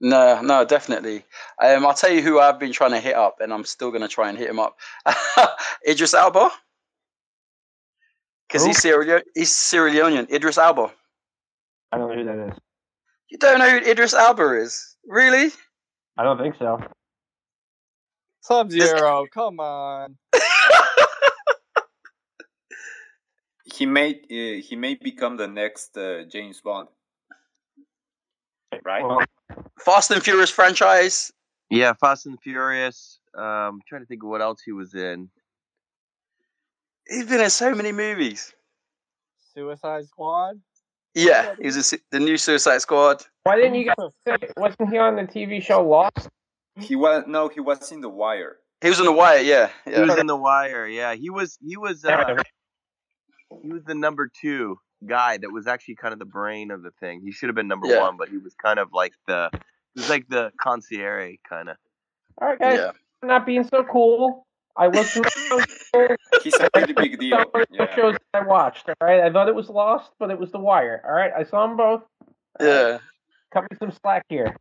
[0.00, 1.24] No, no, definitely.
[1.62, 4.02] Um, I'll tell you who I've been trying to hit up, and I'm still going
[4.02, 4.78] to try and hit him up.
[5.88, 6.50] Idris Elba,
[8.48, 10.30] because he's Sierra he's Sierra Leonean.
[10.30, 10.92] Idris Elba.
[11.90, 12.58] I don't know who that is.
[13.30, 14.96] You don't know who Idris Elba is?
[15.06, 15.50] Really?
[16.16, 16.80] I don't think so.
[18.42, 20.16] Sub Zero, come on.
[23.72, 26.88] he may uh, he may become the next uh, James Bond,
[28.84, 29.04] right?
[29.04, 29.20] Well,
[29.80, 31.32] Fast and Furious franchise.
[31.70, 33.18] Yeah, Fast and Furious.
[33.36, 35.28] Um, I'm trying to think of what else he was in.
[37.08, 38.52] He's been in so many movies.
[39.54, 40.60] Suicide Squad.
[41.14, 43.24] Yeah, he was a, the new Suicide Squad.
[43.44, 44.48] Why didn't you guys say?
[44.56, 46.28] Wasn't he on the TV show Lost?
[46.76, 48.56] He was no, he was in The Wire.
[48.80, 49.70] He was in The Wire, yeah.
[49.86, 49.96] yeah.
[49.96, 51.14] He was in The Wire, yeah.
[51.14, 52.42] He was he was uh,
[53.62, 56.90] he was the number two guy that was actually kind of the brain of the
[57.00, 57.20] thing.
[57.24, 58.00] He should have been number yeah.
[58.00, 59.50] one, but he was kind of like the
[59.94, 61.76] he was like the concierge kind of.
[62.40, 62.90] All right, guys, yeah.
[63.22, 64.46] not being so cool.
[64.76, 67.44] I listened to He's a pretty big deal.
[67.70, 67.94] Yeah.
[67.96, 68.88] Shows I watched.
[68.88, 71.02] All right, I thought it was Lost, but it was The Wire.
[71.04, 72.02] All right, I saw them both.
[72.60, 72.98] Yeah.
[73.52, 74.56] Cut me some slack here.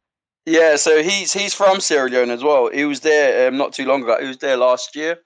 [0.48, 2.70] Yeah, so he's he's from Sierra Leone as well.
[2.72, 4.18] He was there um, not too long ago.
[4.20, 5.20] He was there last year,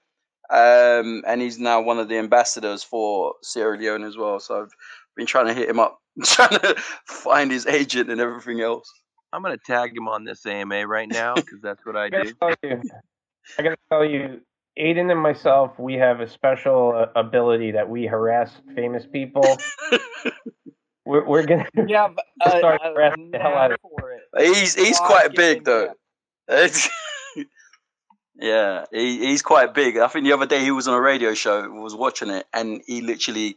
[0.50, 4.40] um, and he's now one of the ambassadors for Sierra Leone as well.
[4.40, 4.72] So I've
[5.16, 6.74] been trying to hit him up, trying to
[7.06, 8.90] find his agent and everything else.
[9.32, 12.34] I'm gonna tag him on this AMA right now because that's what I, I do.
[12.62, 12.82] You,
[13.58, 14.42] I gotta tell you,
[14.78, 19.44] Aiden and myself, we have a special uh, ability that we harass famous people.
[21.06, 23.78] we're, we're gonna yeah, but, uh, start harassing the hell out of
[24.36, 24.54] it.
[24.54, 25.94] He's he's oh, quite big though.
[28.36, 29.98] Yeah, he, he's quite big.
[29.98, 32.82] I think the other day he was on a radio show, was watching it, and
[32.86, 33.56] he literally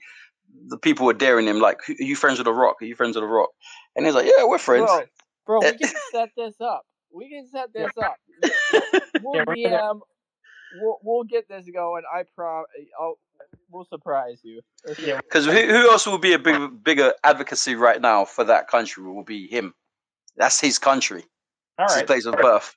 [0.67, 2.81] the people were daring him, like, "Are you friends with the Rock?
[2.81, 3.49] Are you friends with the Rock?"
[3.95, 5.03] And he's like, "Yeah, we're friends." Bro,
[5.45, 5.77] bro we eh.
[5.77, 6.85] can set this up.
[7.13, 8.15] we can set this up.
[9.21, 10.01] We'll yeah, DM.
[10.81, 12.03] We'll, we'll get this going.
[12.13, 12.65] I prom.
[12.99, 13.17] I'll,
[13.71, 14.61] we'll surprise you.
[14.85, 19.03] Because who, who else will be a big, bigger advocacy right now for that country?
[19.03, 19.73] Will be him.
[20.35, 21.23] That's his country.
[21.79, 21.99] All right.
[21.99, 22.75] His place of birth.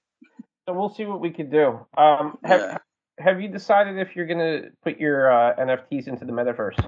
[0.68, 1.86] So we'll see what we can do.
[1.96, 2.76] Um, have yeah.
[3.20, 6.78] Have you decided if you're going to put your uh, NFTs into the metaverse?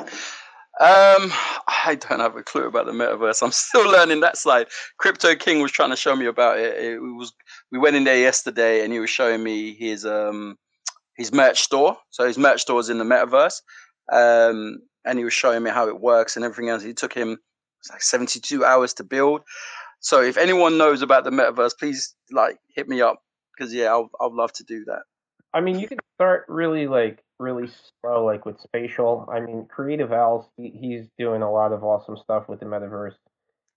[0.00, 1.32] Um,
[1.68, 3.40] I don't have a clue about the metaverse.
[3.40, 4.66] I'm still learning that side.
[4.98, 6.76] Crypto King was trying to show me about it.
[6.76, 7.32] It was
[7.70, 10.58] we went in there yesterday, and he was showing me his um
[11.16, 11.96] his merch store.
[12.10, 13.62] So his merch store is in the metaverse,
[14.12, 16.82] um, and he was showing me how it works and everything else.
[16.82, 17.38] It took him
[17.92, 19.42] like 72 hours to build.
[20.04, 23.22] So if anyone knows about the metaverse, please like hit me up
[23.56, 25.02] because yeah, I'll I'd love to do that.
[25.54, 27.70] I mean, you can start really like really
[28.02, 29.26] slow, like with spatial.
[29.32, 33.14] I mean, Creative Owls, he, he's doing a lot of awesome stuff with the metaverse.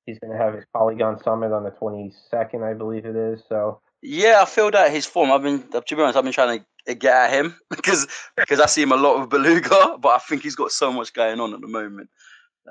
[0.05, 3.41] He's going to have his Polygon Summit on the 22nd, I believe it is.
[3.47, 5.31] So yeah, I feel that his form.
[5.31, 8.05] I've been, to be honest, I've been trying to get at him because
[8.35, 11.13] because I see him a lot with Beluga, but I think he's got so much
[11.13, 12.09] going on at the moment.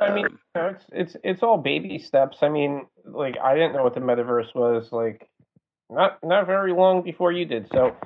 [0.01, 2.39] I mean, um, you know, it's it's it's all baby steps.
[2.43, 5.29] I mean, like I didn't know what the metaverse was like,
[5.89, 7.69] not not very long before you did.
[7.73, 7.97] So,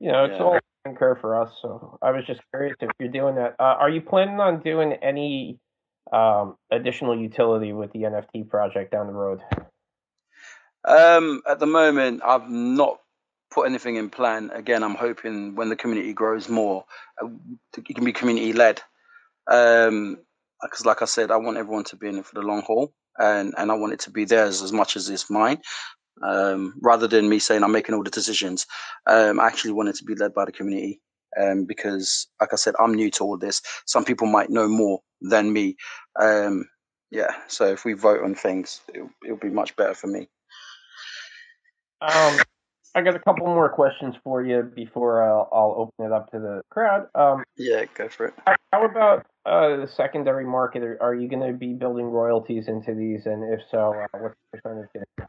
[0.00, 0.42] you know, it's yeah.
[0.42, 0.58] all
[0.96, 1.50] curve for us.
[1.60, 3.56] So I was just curious if you're doing that.
[3.58, 5.58] Uh, are you planning on doing any
[6.12, 9.40] um, additional utility with the NFT project down the road?
[10.86, 13.00] Um, at the moment, I've not
[13.50, 14.50] put anything in plan.
[14.52, 16.84] Again, I'm hoping when the community grows more,
[17.22, 17.28] uh,
[17.76, 18.82] it can be community led.
[19.50, 20.18] Um,
[20.62, 22.92] because like I said, I want everyone to be in it for the long haul,
[23.18, 25.60] and and I want it to be theirs as much as it's mine.
[26.22, 28.66] Um, rather than me saying I'm making all the decisions,
[29.06, 31.00] um, I actually want it to be led by the community.
[31.40, 33.60] Um, because, like I said, I'm new to all this.
[33.86, 35.76] Some people might know more than me.
[36.20, 36.68] Um,
[37.10, 40.28] yeah, so if we vote on things, it'll, it'll be much better for me.
[42.00, 42.38] Um,
[42.94, 46.38] I got a couple more questions for you before I'll, I'll open it up to
[46.38, 47.08] the crowd.
[47.14, 48.34] Um, yeah, go for it.
[48.72, 50.82] How about uh, the secondary market?
[50.84, 54.36] Are, are you going to be building royalties into these, and if so, uh, what's
[54.52, 55.28] the percentage?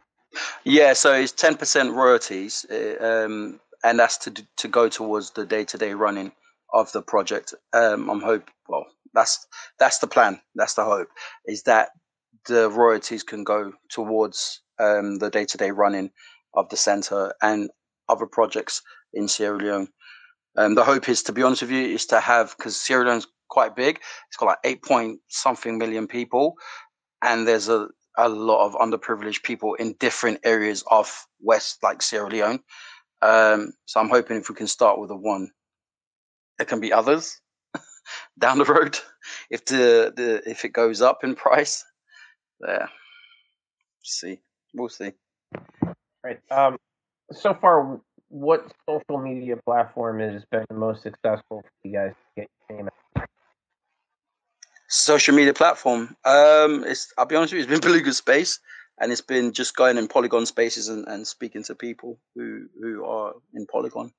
[0.64, 5.46] Yeah, so it's ten percent royalties, uh, um, and that's to to go towards the
[5.46, 6.34] day to day running
[6.72, 7.56] of the project.
[7.74, 8.50] Um, I'm hope.
[8.68, 9.48] Well, that's
[9.80, 10.40] that's the plan.
[10.54, 11.08] That's the hope.
[11.46, 11.90] Is that
[12.48, 16.12] the royalties can go towards um, the day to day running
[16.56, 17.70] of the center and
[18.10, 18.82] other projects
[19.14, 19.88] in Sierra Leone.
[20.58, 23.28] Um, the hope is, to be honest with you, is to have because Sierra Leone's
[23.50, 24.00] quite big.
[24.28, 26.56] It's got like eight point something million people,
[27.22, 27.88] and there's a
[28.18, 32.60] a lot of underprivileged people in different areas of West, like Sierra Leone.
[33.22, 35.50] Um, so I'm hoping if we can start with a one,
[36.58, 37.42] there can be others
[38.40, 38.98] down the road
[39.50, 41.84] if the, the if it goes up in price.
[42.60, 42.90] There,
[44.04, 44.40] see,
[44.74, 45.12] we'll see.
[46.26, 46.40] Right.
[46.50, 46.78] Um,
[47.32, 52.48] so far, what social media platform has been the most successful for you guys to
[52.72, 53.28] get out?
[54.88, 56.16] Social media platform.
[56.26, 58.60] Um, it's I'll be honest with you, it's been Beluga Space,
[59.00, 63.06] and it's been just going in Polygon spaces and, and speaking to people who who
[63.06, 64.12] are in Polygon.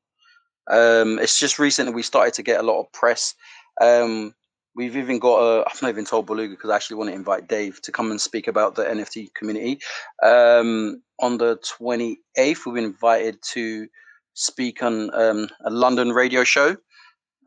[0.70, 3.34] Um, it's just recently we started to get a lot of press.
[3.80, 4.32] Um,
[4.76, 7.48] we've even got a, I've not even told Beluga because I actually want to invite
[7.48, 9.80] Dave to come and speak about the NFT community.
[10.22, 13.88] Um, on the 28th, we've been invited to
[14.34, 16.76] speak on um, a London radio show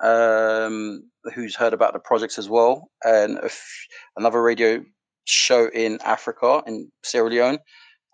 [0.02, 1.04] um,
[1.36, 3.40] who's heard about the projects as well, and
[4.18, 4.84] another radio
[5.26, 7.60] show in Africa, in Sierra Leone.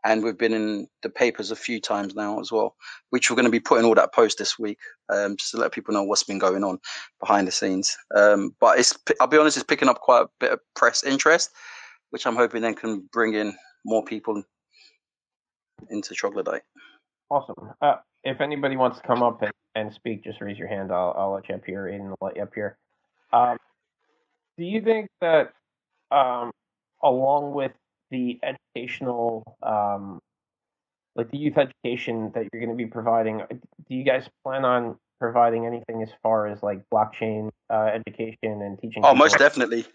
[0.06, 2.76] And we've been in the papers a few times now as well,
[3.10, 4.78] which we're going to be putting all that post this week,
[5.10, 6.78] um, just to let people know what's been going on
[7.20, 7.98] behind the scenes.
[8.16, 11.50] Um, but it's, I'll be honest, it's picking up quite a bit of press interest,
[12.12, 14.44] which I'm hoping then can bring in more people
[15.90, 16.62] into troglodyte.
[17.32, 17.72] Awesome.
[17.82, 20.92] Uh, if anybody wants to come up and, and speak, just raise your hand.
[20.92, 21.86] I'll, I'll let you up here.
[21.92, 22.78] Aiden will let you up here.
[23.34, 23.58] Um,
[24.60, 25.54] do you think that,
[26.12, 26.52] um,
[27.04, 27.72] along with
[28.16, 30.20] the educational, um,
[31.16, 34.64] like the youth education that you're going to be providing, uh, do you guys plan
[34.64, 39.04] on providing anything as far as like blockchain uh, education and teaching?
[39.06, 39.86] Oh, most definitely.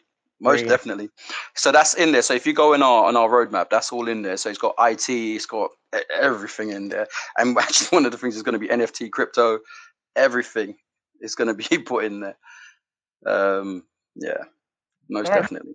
[0.42, 1.10] Most definitely.
[1.54, 2.22] So that's in there.
[2.22, 4.38] So if you go in our on our roadmap, that's all in there.
[4.38, 5.70] So it's got IT, it's got
[6.18, 7.06] everything in there.
[7.36, 9.58] And actually, one of the things is going to be NFT, crypto,
[10.16, 10.76] everything
[11.20, 12.38] is going to be put in there.
[13.26, 13.84] Um,
[14.16, 14.44] yeah,
[15.10, 15.42] most right.
[15.42, 15.74] definitely.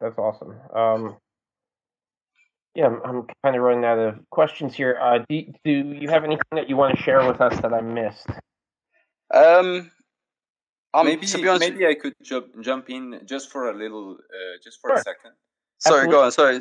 [0.00, 0.56] That's awesome.
[0.74, 1.16] Um,
[2.74, 4.98] yeah, I'm, I'm kind of running out of questions here.
[5.00, 7.80] Uh, do do you have anything that you want to share with us that I
[7.80, 8.28] missed?
[9.32, 9.90] Um,
[10.94, 14.80] um, maybe honest, maybe I could jump jump in just for a little, uh, just
[14.80, 14.96] for sure.
[14.96, 15.32] a second.
[15.78, 16.12] Sorry, Absolutely.
[16.12, 16.32] go on.
[16.32, 16.60] Sorry.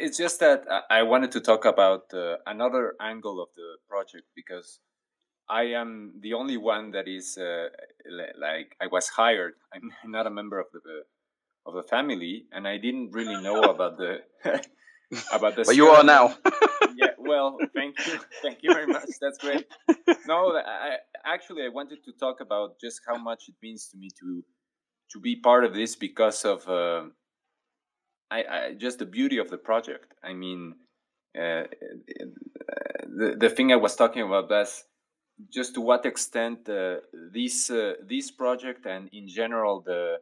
[0.00, 4.80] it's just that I wanted to talk about uh, another angle of the project because
[5.48, 7.68] I am the only one that is uh,
[8.38, 9.54] like I was hired.
[9.72, 11.04] I'm not a member of the
[11.66, 14.20] of the family, and I didn't really know about the
[15.32, 15.66] about this.
[15.68, 16.36] But you are now.
[16.96, 17.10] yeah.
[17.18, 19.08] Well, thank you, thank you very much.
[19.20, 19.66] That's great.
[20.26, 24.08] No, I actually I wanted to talk about just how much it means to me
[24.20, 24.44] to
[25.12, 27.04] to be part of this because of uh,
[28.30, 30.14] I, I just the beauty of the project.
[30.22, 30.74] I mean,
[31.36, 31.64] uh,
[33.16, 34.84] the the thing I was talking about that's
[35.52, 36.96] just to what extent uh,
[37.32, 40.18] this uh, this project and in general the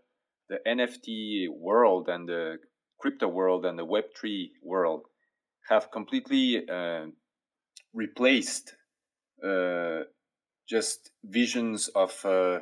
[0.48, 2.58] the NFT world and the
[2.98, 5.02] crypto world and the Web three world
[5.68, 7.06] have completely uh,
[7.92, 8.74] replaced
[9.44, 10.00] uh,
[10.68, 12.60] just visions of uh,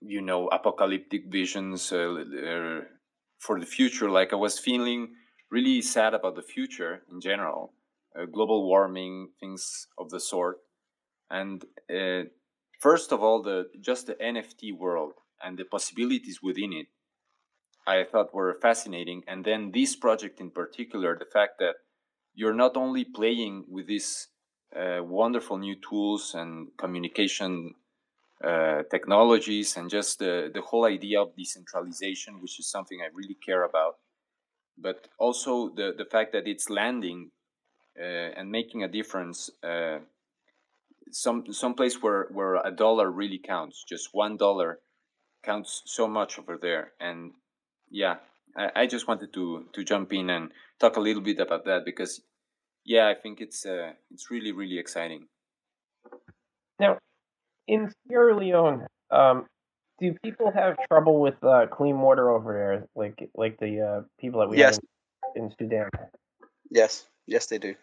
[0.00, 2.80] you know apocalyptic visions uh,
[3.38, 4.10] for the future.
[4.10, 5.14] Like I was feeling
[5.50, 7.72] really sad about the future in general,
[8.32, 10.58] global warming, things of the sort
[11.30, 12.24] and uh,
[12.80, 15.12] first of all the just the nft world
[15.42, 16.86] and the possibilities within it
[17.94, 21.76] i thought were fascinating and then this project in particular the fact that
[22.34, 24.28] you're not only playing with these
[24.76, 27.74] uh, wonderful new tools and communication
[28.44, 33.38] uh, technologies and just the, the whole idea of decentralization which is something i really
[33.48, 33.96] care about
[34.78, 37.30] but also the, the fact that it's landing
[38.00, 39.98] uh, and making a difference uh,
[41.10, 43.84] some some place where where a dollar really counts.
[43.84, 44.80] Just one dollar
[45.42, 47.32] counts so much over there, and
[47.90, 48.16] yeah,
[48.56, 51.84] I, I just wanted to to jump in and talk a little bit about that
[51.84, 52.20] because
[52.84, 55.26] yeah, I think it's uh, it's really really exciting.
[56.80, 56.98] Now,
[57.66, 59.46] in Sierra Leone, um,
[60.00, 64.40] do people have trouble with uh, clean water over there, like like the uh, people
[64.40, 64.76] that we yes.
[64.76, 65.88] have in, in Sudan?
[66.70, 67.74] Yes, yes, they do.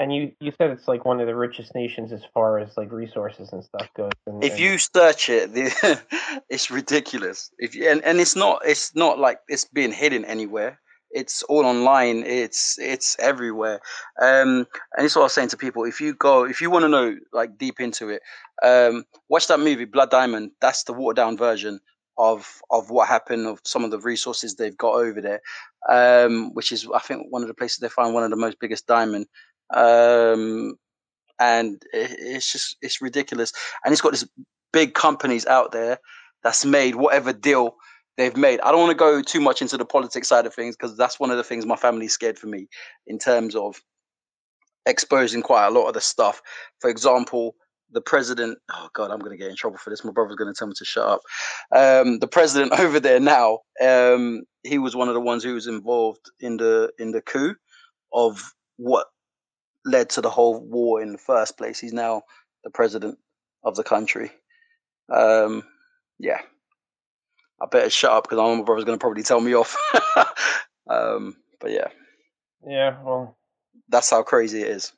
[0.00, 2.90] And you, you said it's like one of the richest nations as far as like
[2.90, 4.12] resources and stuff goes.
[4.26, 4.60] And, if and...
[4.60, 6.00] you search it, the,
[6.48, 7.50] it's ridiculous.
[7.58, 10.80] If you, and, and it's not it's not like it's being hidden anywhere.
[11.10, 12.22] It's all online.
[12.24, 13.82] It's it's everywhere.
[14.22, 15.84] Um, and it's what I was saying to people.
[15.84, 18.22] If you go, if you want to know like deep into it,
[18.62, 20.52] um, watch that movie Blood Diamond.
[20.62, 21.78] That's the watered down version
[22.16, 25.42] of of what happened of some of the resources they've got over there,
[25.90, 28.60] um, which is I think one of the places they find one of the most
[28.60, 29.26] biggest diamond
[29.74, 30.74] um,
[31.38, 33.52] and it's just it's ridiculous.
[33.84, 34.28] And it's got these
[34.72, 35.98] big companies out there
[36.42, 37.76] that's made whatever deal
[38.16, 38.60] they've made.
[38.60, 41.18] I don't want to go too much into the politics side of things because that's
[41.18, 42.68] one of the things my family's scared for me
[43.06, 43.80] in terms of
[44.86, 46.42] exposing quite a lot of the stuff.
[46.80, 47.54] For example,
[47.92, 48.58] the president.
[48.70, 50.04] Oh God, I'm going to get in trouble for this.
[50.04, 51.20] My brother's going to tell me to shut up.
[51.74, 53.60] Um, the president over there now.
[53.82, 57.54] Um, he was one of the ones who was involved in the in the coup
[58.12, 59.06] of what
[59.84, 61.78] led to the whole war in the first place.
[61.78, 62.22] He's now
[62.64, 63.18] the president
[63.64, 64.30] of the country.
[65.12, 65.64] Um,
[66.18, 66.40] yeah,
[67.60, 69.76] I better shut up because I know my brother's going to probably tell me off.
[70.90, 71.88] um, but yeah,
[72.66, 73.36] yeah, well,
[73.88, 74.92] that's how crazy it is.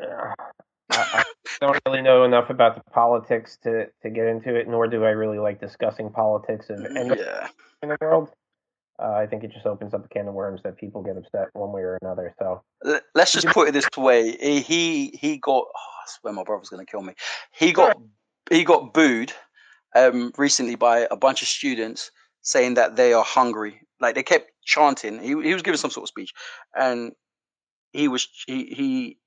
[0.00, 0.34] Yeah.
[0.90, 1.24] I,
[1.60, 5.04] I don't really know enough about the politics to, to get into it, nor do
[5.04, 7.48] I really like discussing politics of any yeah.
[7.82, 8.30] in the world.
[9.02, 11.48] Uh, I think it just opens up a can of worms that people get upset
[11.52, 12.34] one way or another.
[12.38, 12.62] So
[13.14, 15.64] let's just put it this way: he he got.
[15.64, 17.14] Oh, I swear my brother's going to kill me.
[17.52, 17.96] He got
[18.50, 19.32] he got booed
[19.96, 23.80] um, recently by a bunch of students saying that they are hungry.
[24.00, 25.20] Like they kept chanting.
[25.20, 26.32] He he was giving some sort of speech,
[26.76, 27.12] and
[27.92, 29.18] he was he he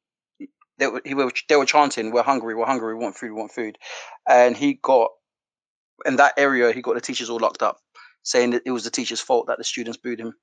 [0.77, 3.39] they were, he were, they were chanting, "We're hungry, we're hungry, we want food, we
[3.39, 3.77] want food,"
[4.29, 5.09] and he got
[6.05, 6.71] in that area.
[6.71, 7.79] He got the teachers all locked up
[8.27, 10.33] saying that it was the teacher's fault that the students booed him,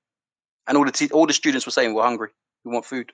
[0.66, 2.30] and all the te- all the students were saying we're hungry,
[2.64, 3.12] we want food.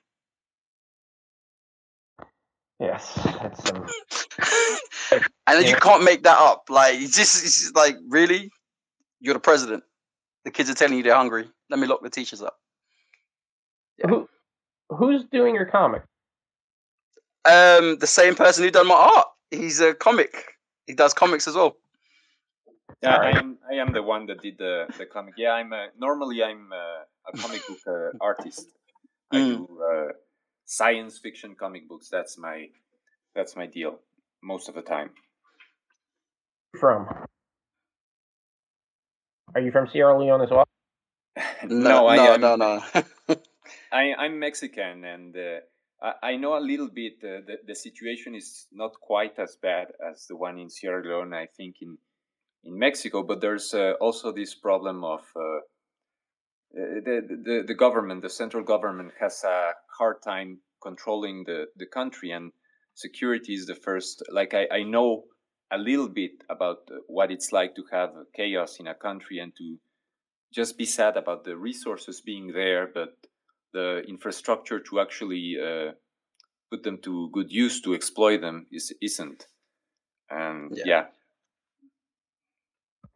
[2.79, 3.85] Yes, that's um...
[5.11, 5.69] and then yeah.
[5.69, 6.63] you can't make that up.
[6.69, 8.49] Like it's just, it's just like really,
[9.19, 9.83] you're the president.
[10.45, 11.49] The kids are telling you they're hungry.
[11.69, 12.55] Let me lock the teachers up.
[13.99, 14.07] Yeah.
[14.07, 14.29] Who,
[14.89, 16.01] who's doing your comic?
[17.45, 19.27] Um, the same person who done my art.
[19.51, 20.33] He's a comic.
[20.87, 21.75] He does comics as well.
[23.01, 23.57] Yeah, I am.
[23.69, 25.33] I am the one that did the, the comic.
[25.35, 28.67] Yeah, I'm a, normally I'm a, a comic book uh, artist.
[29.31, 29.57] I mm.
[29.57, 30.11] do uh,
[30.65, 32.09] science fiction comic books.
[32.09, 32.67] That's my
[33.33, 33.99] that's my deal
[34.43, 35.09] most of the time.
[36.79, 37.07] From?
[39.55, 40.67] Are you from Sierra Leone as well?
[41.65, 42.83] no, no, I no, am, no, no.
[43.91, 45.59] I, I'm Mexican, and uh,
[46.01, 47.13] I, I, know a little bit.
[47.23, 51.33] Uh, the the situation is not quite as bad as the one in Sierra Leone.
[51.33, 51.97] I think in
[52.63, 55.61] in Mexico, but there's uh, also this problem of uh,
[56.73, 62.31] the, the the government, the central government, has a hard time controlling the the country,
[62.31, 62.51] and
[62.93, 64.23] security is the first.
[64.31, 65.23] Like I, I know
[65.71, 69.77] a little bit about what it's like to have chaos in a country and to
[70.53, 73.15] just be sad about the resources being there, but
[73.73, 75.93] the infrastructure to actually uh,
[76.69, 79.47] put them to good use to exploit them is isn't.
[80.29, 80.83] And yeah.
[80.85, 81.05] yeah.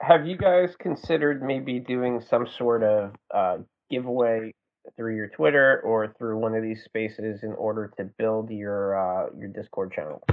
[0.01, 3.57] Have you guys considered maybe doing some sort of uh,
[3.89, 4.53] giveaway
[4.95, 9.29] through your Twitter or through one of these spaces in order to build your uh,
[9.37, 10.23] your Discord channel?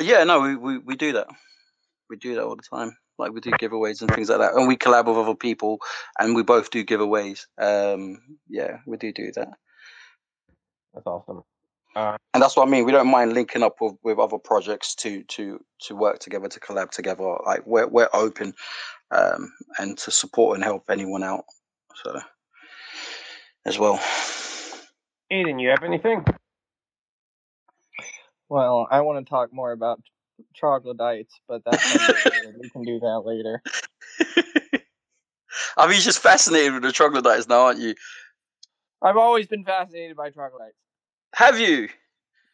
[0.00, 1.26] Yeah, no, we, we, we do that.
[2.08, 2.96] We do that all the time.
[3.18, 5.78] Like we do giveaways and things like that, and we collab with other people,
[6.18, 7.46] and we both do giveaways.
[7.60, 8.18] Um,
[8.48, 9.48] yeah, we do do that.
[10.94, 11.42] That's awesome.
[11.98, 12.84] Uh, and that's what I mean.
[12.84, 16.60] We don't mind linking up with, with other projects to to to work together, to
[16.60, 17.24] collab together.
[17.44, 18.54] Like we're we're open
[19.10, 21.44] um, and to support and help anyone out.
[22.04, 22.20] So
[23.66, 23.98] as well.
[25.32, 26.24] Aiden, you have anything?
[28.48, 30.00] Well, I want to talk more about
[30.54, 31.94] troglodytes, but that's
[32.60, 33.60] we can do that later.
[35.76, 37.96] I mean, you're just fascinated with the troglodytes now, aren't you?
[39.02, 40.76] I've always been fascinated by troglodytes.
[41.34, 41.88] Have you?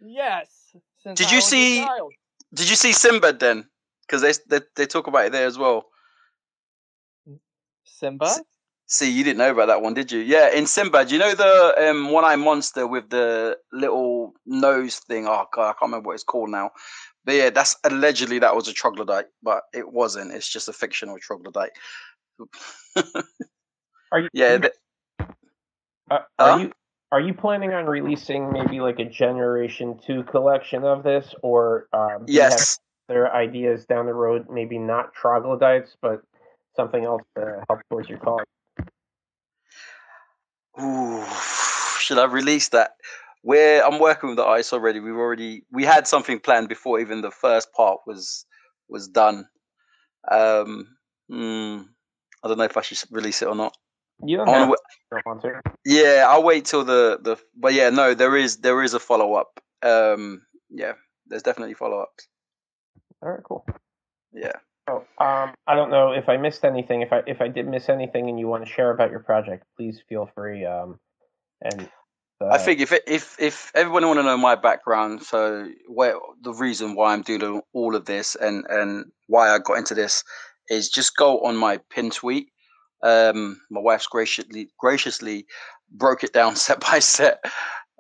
[0.01, 0.75] Yes.
[1.15, 1.87] did you see?
[2.53, 3.69] Did you see Sinbad then?
[4.07, 5.87] Because they, they they talk about it there as well.
[7.85, 8.35] Simba.
[8.87, 10.21] See, you didn't know about that one, did you?
[10.21, 15.27] Yeah, in Sinbad, you know the um, one-eyed monster with the little nose thing.
[15.27, 16.71] Oh god, I can't remember what it's called now.
[17.25, 20.33] But yeah, that's allegedly that was a troglodyte, but it wasn't.
[20.33, 21.73] It's just a fictional troglodyte.
[24.13, 24.29] are you?
[24.35, 24.59] Yeah.
[26.11, 26.57] Uh, are huh?
[26.59, 26.73] you?
[27.15, 32.25] Are you planning on releasing maybe like a Generation Two collection of this, or um,
[32.27, 34.47] yes, their ideas down the road?
[34.51, 36.23] Maybe not troglodytes, but
[36.75, 38.45] something else to help towards your cause.
[40.83, 41.25] Ooh,
[42.01, 42.97] should I release that?
[43.43, 44.99] Where I'm working with the ice already.
[44.99, 48.45] We've already we had something planned before even the first part was
[48.89, 49.47] was done.
[50.29, 50.89] Um,
[51.31, 51.83] hmm,
[52.43, 53.77] I don't know if I should release it or not.
[54.23, 54.69] You don't have
[55.27, 55.61] want to.
[55.85, 57.37] Yeah, I'll wait till the the.
[57.57, 59.61] But yeah, no, there is there is a follow up.
[59.83, 60.93] Um, yeah,
[61.27, 62.29] there's definitely follow ups.
[63.23, 63.67] All right, cool.
[64.33, 64.53] Yeah.
[64.87, 67.01] Oh, um, I don't know if I missed anything.
[67.01, 69.65] If I if I did miss anything and you want to share about your project,
[69.77, 70.65] please feel free.
[70.65, 71.01] Um,
[71.63, 71.89] and
[72.41, 76.53] uh, I think if if if everyone want to know my background, so where the
[76.53, 80.23] reason why I'm doing all of this and and why I got into this
[80.69, 82.49] is just go on my pin tweet.
[83.05, 85.47] Um, my wife's graciously graciously
[85.93, 87.45] broke it down set by set.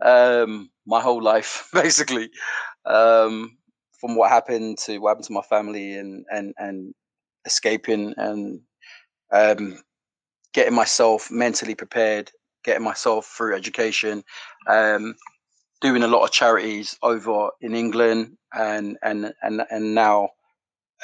[0.03, 2.31] Um, my whole life basically.
[2.87, 3.59] Um,
[4.01, 6.95] from what happened to what happened to my family and and and
[7.47, 8.61] escaping and
[9.33, 9.79] um,
[10.53, 12.31] getting myself mentally prepared,
[12.65, 14.25] getting myself through education,
[14.69, 15.15] um,
[15.81, 20.31] doing a lot of charities over in England, and and and and now,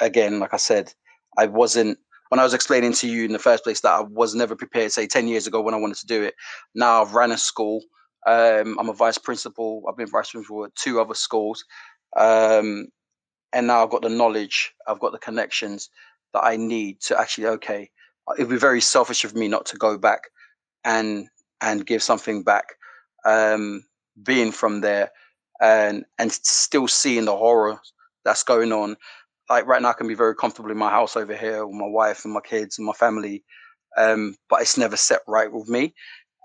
[0.01, 0.93] again, like I said,
[1.37, 1.99] I wasn't
[2.31, 4.91] when I was explaining to you in the first place that I was never prepared.
[4.91, 6.35] Say ten years ago when I wanted to do it.
[6.74, 7.83] Now I've ran a school.
[8.26, 9.85] Um, I'm a vice principal.
[9.89, 11.64] I've been vice principal at two other schools.
[12.16, 12.87] Um,
[13.53, 15.91] and now I've got the knowledge, I've got the connections
[16.33, 17.91] that I need to actually, okay,
[18.37, 20.22] it'd be very selfish of me not to go back
[20.85, 21.28] and
[21.61, 22.64] and give something back.
[23.24, 23.85] Um,
[24.22, 25.11] being from there
[25.61, 27.81] and and still seeing the horror
[28.24, 28.97] that's going on.
[29.51, 31.89] Like right now, I can be very comfortable in my house over here with my
[31.89, 33.45] wife and my kids and my family,
[33.99, 35.95] um, but it's never set right with me.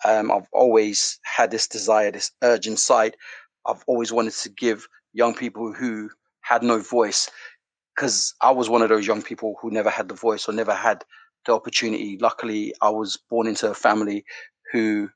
[0.05, 3.17] Um, I've always had this desire, this urge inside.
[3.65, 6.09] I've always wanted to give young people who
[6.41, 7.29] had no voice
[7.95, 10.73] because I was one of those young people who never had the voice or never
[10.73, 11.03] had
[11.45, 12.17] the opportunity.
[12.21, 14.25] Luckily, I was born into a family
[14.73, 15.09] who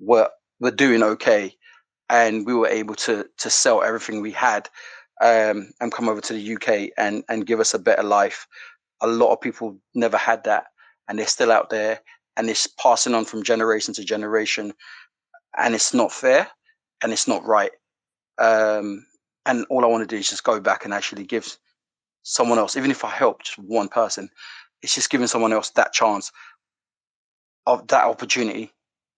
[0.00, 1.54] were were doing okay,
[2.10, 4.68] and we were able to to sell everything we had
[5.20, 8.46] um, and come over to the UK and and give us a better life.
[9.00, 10.66] A lot of people never had that,
[11.08, 12.00] and they're still out there,
[12.36, 14.72] and it's passing on from generation to generation,
[15.56, 16.48] and it's not fair,
[17.02, 17.72] and it's not right.
[18.38, 19.06] Um,
[19.46, 21.58] and all I want to do is just go back and actually give
[22.22, 24.28] someone else, even if I help just one person,
[24.82, 26.32] it's just giving someone else that chance
[27.66, 28.72] of that opportunity.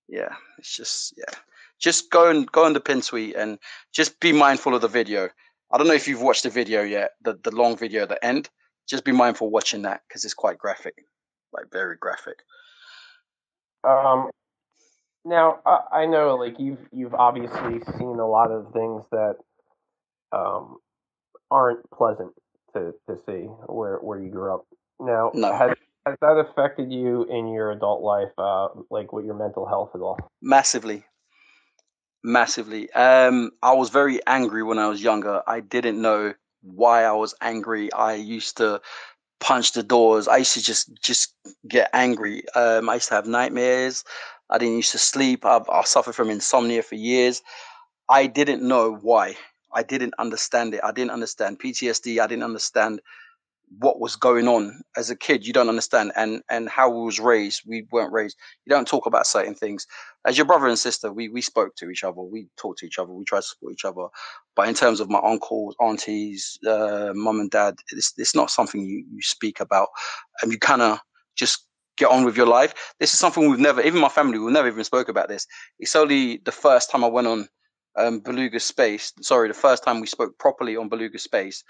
[0.08, 1.34] Yeah, it's just yeah,
[1.80, 3.58] just go and go on the pin tweet and
[3.92, 5.30] just be mindful of the video.
[5.72, 8.24] I don't know if you've watched the video yet, the the long video at the
[8.24, 8.48] end.
[8.88, 10.94] Just be mindful watching that because it's quite graphic,
[11.52, 12.38] like very graphic.
[13.82, 14.30] Um,
[15.24, 19.36] now I, I know like you've you've obviously seen a lot of things that
[20.32, 20.78] um,
[21.50, 22.32] aren't pleasant
[22.74, 24.66] to, to see where where you grew up.
[25.00, 25.52] Now, no.
[25.52, 25.72] has
[26.06, 30.00] has that affected you in your adult life, uh, like with your mental health at
[30.00, 30.18] all?
[30.40, 31.04] Massively,
[32.26, 32.92] massively.
[32.92, 35.42] Um, I was very angry when I was younger.
[35.46, 37.92] I didn't know why I was angry.
[37.92, 38.82] I used to
[39.40, 40.28] punch the doors.
[40.28, 41.34] I used to just just
[41.68, 42.42] get angry.
[42.54, 44.04] Um, I used to have nightmares.
[44.50, 45.44] I didn't used to sleep.
[45.46, 47.42] I've, I suffered from insomnia for years.
[48.08, 49.36] I didn't know why.
[49.72, 50.80] I didn't understand it.
[50.82, 52.20] I didn't understand PTSD.
[52.20, 53.00] I didn't understand
[53.78, 54.80] what was going on.
[54.96, 58.36] As a kid you don't understand and and how we was raised we weren't raised
[58.64, 59.86] you don't talk about certain things.
[60.26, 62.98] As your brother and sister we we spoke to each other we talked to each
[62.98, 64.06] other we tried to support each other.
[64.54, 68.80] But in terms of my uncles aunties uh, mom and dad it's, it's not something
[68.80, 69.88] you, you speak about.
[70.42, 70.98] And you kind of
[71.36, 72.74] just get on with your life.
[73.00, 75.46] This is something we've never even my family we've never even spoke about this.
[75.78, 77.48] It's only the first time i went on
[77.98, 81.64] um, beluga space sorry the first time we spoke properly on beluga space.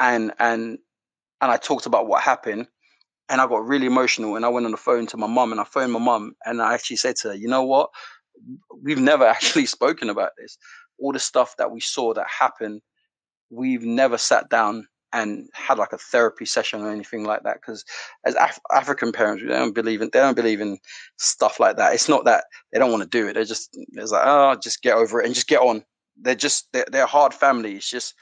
[0.00, 0.78] And and
[1.44, 2.66] and I talked about what happened
[3.28, 5.60] and I got really emotional and I went on the phone to my mum and
[5.60, 7.90] I phoned my mum and I actually said to her, you know what?
[8.82, 10.56] We've never actually spoken about this.
[10.98, 12.80] All the stuff that we saw that happened,
[13.50, 17.58] we've never sat down and had like a therapy session or anything like that.
[17.60, 17.84] Because
[18.24, 20.78] as Af- African parents, they don't believe in they don't believe in
[21.18, 21.92] stuff like that.
[21.92, 23.34] It's not that they don't want to do it.
[23.34, 25.84] They're just it's like oh, just get over it and just get on.
[26.20, 27.76] They're just they're, they're a hard family.
[27.76, 28.14] It's just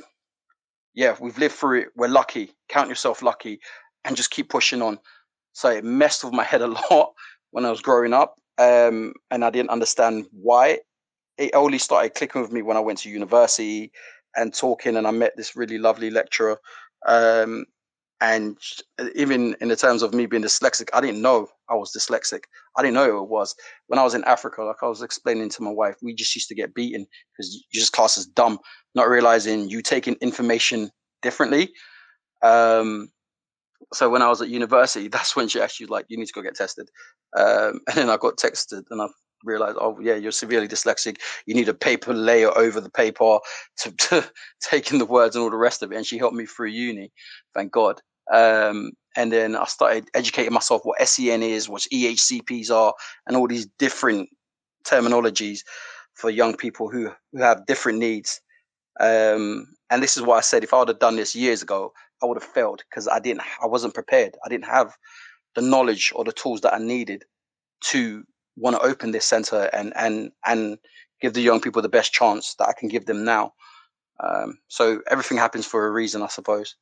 [0.94, 1.88] yeah, we've lived through it.
[1.96, 2.52] We're lucky.
[2.68, 3.60] Count yourself lucky,
[4.04, 4.98] and just keep pushing on.
[5.52, 7.12] So it messed with my head a lot
[7.50, 10.80] when I was growing up, um, and I didn't understand why.
[11.38, 13.92] It only started clicking with me when I went to university
[14.36, 16.58] and talking, and I met this really lovely lecturer.
[17.06, 17.66] Um,
[18.20, 18.56] and
[19.16, 22.42] even in the terms of me being dyslexic, I didn't know I was dyslexic.
[22.76, 23.54] I didn't know it was.
[23.86, 26.48] When I was in Africa, like I was explaining to my wife, we just used
[26.48, 27.06] to get beaten
[27.36, 28.58] because you just class as dumb,
[28.94, 30.90] not realizing you taking information
[31.22, 31.72] differently.
[32.42, 33.08] Um,
[33.92, 36.42] so when I was at university, that's when she actually like, you need to go
[36.42, 36.88] get tested.
[37.36, 39.06] Um, and then I got texted and I
[39.44, 41.16] realized, oh yeah, you're severely dyslexic.
[41.46, 43.38] You need a paper layer over the paper
[43.78, 45.96] to, to take in the words and all the rest of it.
[45.96, 47.10] And she helped me through uni,
[47.54, 48.00] thank God.
[48.32, 52.94] Um, and then I started educating myself what SEN is, what EHCPs are,
[53.26, 54.28] and all these different
[54.84, 55.60] terminologies
[56.14, 58.40] for young people who, who have different needs.
[59.00, 61.92] Um, and this is why I said if I would have done this years ago,
[62.22, 64.36] I would have failed because I didn't, I wasn't prepared.
[64.44, 64.96] I didn't have
[65.54, 67.24] the knowledge or the tools that I needed
[67.84, 68.24] to
[68.56, 70.78] want to open this center and and and
[71.20, 73.54] give the young people the best chance that I can give them now.
[74.20, 76.76] Um, so everything happens for a reason, I suppose.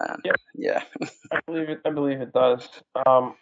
[0.00, 0.82] Um, yeah, yeah.
[1.32, 1.80] I believe it.
[1.84, 2.68] I believe it does.
[3.06, 3.34] Um,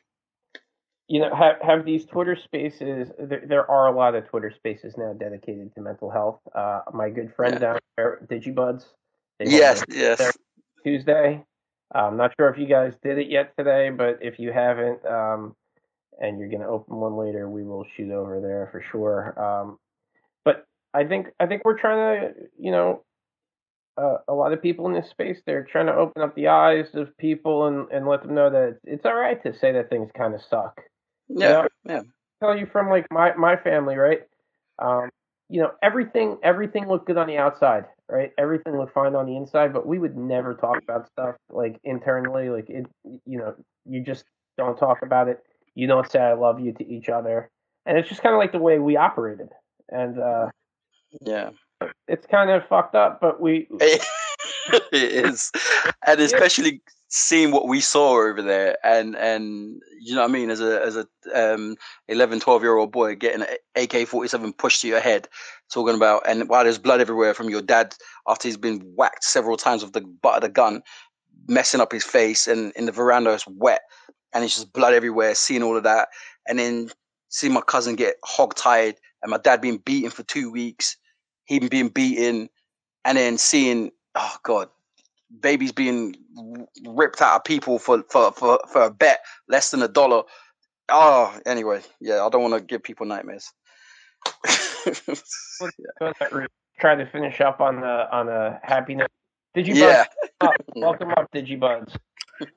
[1.09, 3.11] you know, have have these Twitter spaces?
[3.19, 6.41] There, there are a lot of Twitter spaces now dedicated to mental health.
[6.55, 7.61] Uh, my good friend yeah.
[7.61, 8.85] down there, DigiBuds.
[9.41, 10.33] Yes, yes.
[10.85, 11.45] Tuesday.
[11.95, 15.57] I'm not sure if you guys did it yet today, but if you haven't, um,
[16.21, 19.41] and you're going to open one later, we will shoot over there for sure.
[19.41, 19.79] Um,
[20.45, 23.05] but I think I think we're trying to, you know,
[23.99, 26.87] uh, a lot of people in this space they're trying to open up the eyes
[26.95, 29.91] of people and, and let them know that it's, it's all right to say that
[29.91, 30.81] things kind of suck.
[31.29, 32.03] Yeah, you know, yeah.
[32.41, 34.23] tell you from like my my family, right?
[34.79, 35.11] Um,
[35.49, 38.33] you know, everything everything looked good on the outside, right?
[38.39, 42.51] Everything looked fine on the inside, but we would never talk about stuff like internally.
[42.51, 44.25] Like it, you know, you just
[44.57, 45.41] don't talk about it.
[45.75, 47.51] You don't say "I love you" to each other,
[47.85, 49.49] and it's just kind of like the way we operated.
[49.89, 50.49] And uh,
[51.23, 51.51] yeah,
[52.07, 54.03] it's kind of fucked up, but we it
[54.93, 55.53] is,
[56.07, 60.51] and especially seeing what we saw over there, and and you know what I mean,
[60.51, 61.77] as a as a um
[62.09, 65.29] 11, 12 year old boy getting an AK forty seven pushed to your head,
[65.73, 67.95] talking about, and while there's blood everywhere from your dad
[68.27, 70.83] after he's been whacked several times with the butt of the gun,
[71.47, 73.83] messing up his face, and in the veranda it's wet,
[74.33, 75.35] and it's just blood everywhere.
[75.35, 76.09] Seeing all of that,
[76.47, 76.91] and then
[77.29, 80.97] seeing my cousin get hog tied, and my dad being beaten for two weeks
[81.49, 82.49] him being beaten,
[83.05, 84.69] and then seeing oh god,
[85.41, 86.15] babies being
[86.87, 90.23] ripped out of people for for for, for a bet less than a dollar.
[90.91, 93.53] Oh, anyway, yeah, I don't want to give people nightmares.
[94.87, 96.13] yeah.
[96.81, 99.11] Try to finish up on the on a happy note.
[99.55, 99.75] Did you?
[99.75, 100.05] Yeah.
[100.77, 101.97] Welcome up, DigiBuds.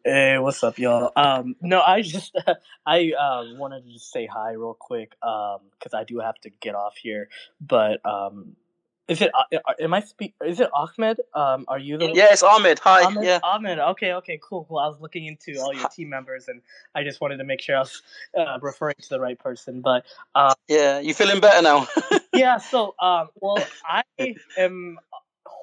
[0.06, 1.12] Hey, what's up, y'all?
[1.16, 2.36] Um, no, I just
[2.86, 6.36] I uh, wanted to just say hi real quick Um, because um, I do have
[6.42, 7.30] to get off here.
[7.60, 8.56] But um,
[9.08, 9.32] is it?
[9.34, 10.34] Uh, uh, am I speak?
[10.46, 11.20] Is it Ahmed?
[11.34, 12.12] Um, are you the?
[12.14, 12.80] Yeah, it's Ahmed.
[12.80, 13.04] Hi.
[13.04, 13.24] Ahmed?
[13.24, 13.40] Yeah.
[13.44, 13.80] Ahmed.
[13.80, 14.14] Okay.
[14.14, 14.40] Okay.
[14.42, 14.66] Cool.
[14.70, 16.62] Well, I was looking into all your team members, and
[16.96, 18.02] I just wanted to make sure I was
[18.38, 19.82] uh, referring to the right person.
[19.82, 20.06] But
[20.68, 21.88] yeah, you feeling better now?
[22.34, 22.58] yeah.
[22.58, 24.04] So, um, well, I
[24.58, 25.00] am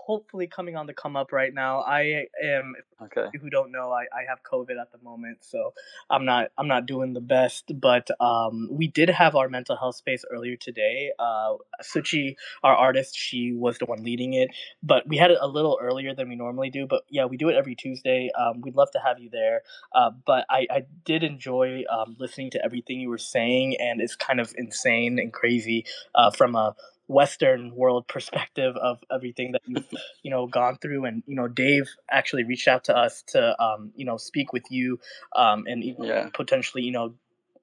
[0.09, 1.81] hopefully coming on the come up right now.
[1.81, 3.27] I am okay.
[3.39, 5.75] Who don't know, I, I have COVID at the moment, so
[6.09, 7.71] I'm not I'm not doing the best.
[7.79, 11.13] But um, we did have our mental health space earlier today.
[11.19, 14.49] Uh, Suchi, our artist, she was the one leading it,
[14.83, 16.87] but we had it a little earlier than we normally do.
[16.87, 18.31] But yeah, we do it every Tuesday.
[18.37, 19.61] Um, we'd love to have you there.
[19.95, 24.17] Uh, but I, I did enjoy um, listening to everything you were saying, and it's
[24.17, 25.85] kind of insane and crazy
[26.15, 26.75] uh, from a
[27.09, 29.89] Western world perspective of everything that you've
[30.23, 33.93] you know gone through, and you know Dave actually reached out to us to um,
[33.97, 35.01] you know speak with you
[35.35, 36.29] um, and yeah.
[36.33, 37.15] potentially you know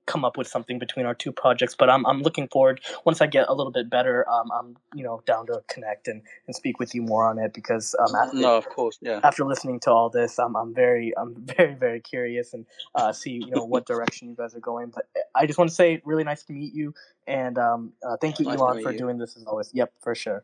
[0.06, 1.76] come up with something between our two projects.
[1.76, 4.28] But I'm I'm looking forward once I get a little bit better.
[4.30, 7.54] Um, I'm you know down to connect and, and speak with you more on it
[7.54, 9.20] because um, after, no, of course, yeah.
[9.24, 13.32] After listening to all this, I'm I'm very I'm very very curious and uh, see
[13.32, 14.92] you know what direction you guys are going.
[14.94, 16.94] But I just want to say really nice to meet you
[17.28, 18.98] and um, uh, thank you, nice Elon, for you.
[18.98, 19.72] doing this as always.
[19.74, 20.44] Yep, for sure.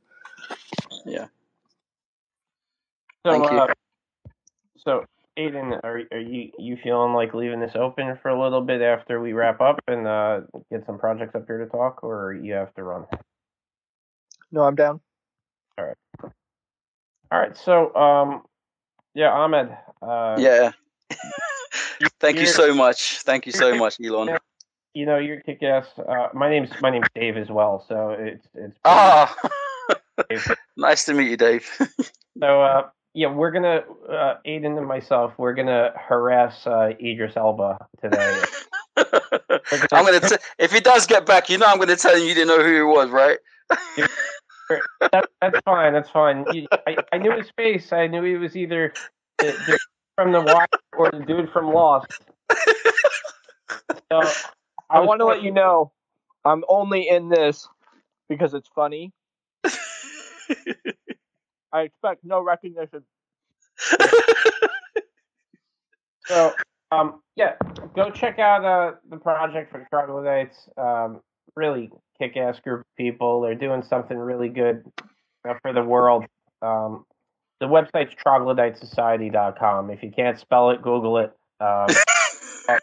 [1.05, 1.27] Yeah.
[3.25, 3.57] So, Thank you.
[3.57, 3.67] uh,
[4.77, 5.05] so
[5.39, 9.21] Aiden, are are you you feeling like leaving this open for a little bit after
[9.21, 12.73] we wrap up and uh, get some projects up here to talk, or you have
[12.75, 13.05] to run?
[14.51, 14.99] No, I'm down.
[15.77, 15.97] All right.
[17.31, 17.55] All right.
[17.55, 18.43] So, um,
[19.13, 19.69] yeah, Ahmed.
[20.01, 20.71] Uh, yeah.
[22.19, 23.19] Thank you so much.
[23.19, 24.37] Thank you so much, Elon.
[24.93, 25.87] You know, you're kick ass.
[25.97, 27.85] Uh, my name's my name's Dave as well.
[27.87, 28.77] So it's it's.
[28.83, 29.33] Ah,
[30.29, 30.55] Dave.
[30.77, 31.69] nice to meet you, Dave.
[32.39, 35.33] So uh, yeah, we're gonna uh, Aiden and myself.
[35.37, 38.41] We're gonna harass uh, Idris Elba today.
[39.91, 42.33] I'm gonna t- if he does get back, you know I'm gonna tell him you
[42.33, 43.37] didn't know who he was, right?
[45.11, 45.93] that, that's fine.
[45.93, 46.45] That's fine.
[46.53, 47.91] You- I, I knew his face.
[47.91, 48.93] I knew he was either
[49.39, 49.79] the, the
[50.15, 52.07] from the Wire or the dude from Lost.
[54.11, 54.19] So
[54.89, 55.91] I was want to let you know,
[56.43, 57.67] I'm only in this
[58.29, 59.11] because it's funny.
[61.73, 63.03] I expect no recognition.
[66.31, 66.53] So,
[66.91, 67.55] um, yeah,
[67.93, 70.55] go check out uh, the project for Troglodytes.
[70.77, 71.19] Um,
[71.55, 73.41] really kick-ass group of people.
[73.41, 74.83] They're doing something really good
[75.47, 76.25] uh, for the world.
[76.61, 77.05] Um,
[77.59, 79.89] the website's troglodytesociety.com.
[79.89, 81.33] If you can't spell it, Google it.
[81.59, 81.87] Um,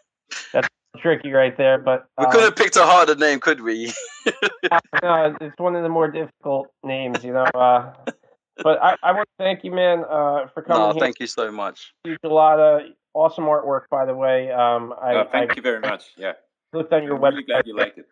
[0.52, 0.68] that's
[0.98, 3.92] tricky right there, but we um, could have picked a harder name, could we?
[5.02, 7.44] no, it's one of the more difficult names, you know.
[7.44, 7.92] Uh,
[8.62, 11.00] but I, I want to thank you, man, uh, for coming no, here.
[11.00, 11.92] thank you so much.
[12.04, 12.82] Huge a lot of
[13.14, 14.50] awesome artwork, by the way.
[14.50, 16.04] Um, I, Uh, thank I you very much.
[16.16, 16.32] Yeah,
[16.72, 17.46] clicked on your I'm really website.
[17.46, 18.06] glad you liked it.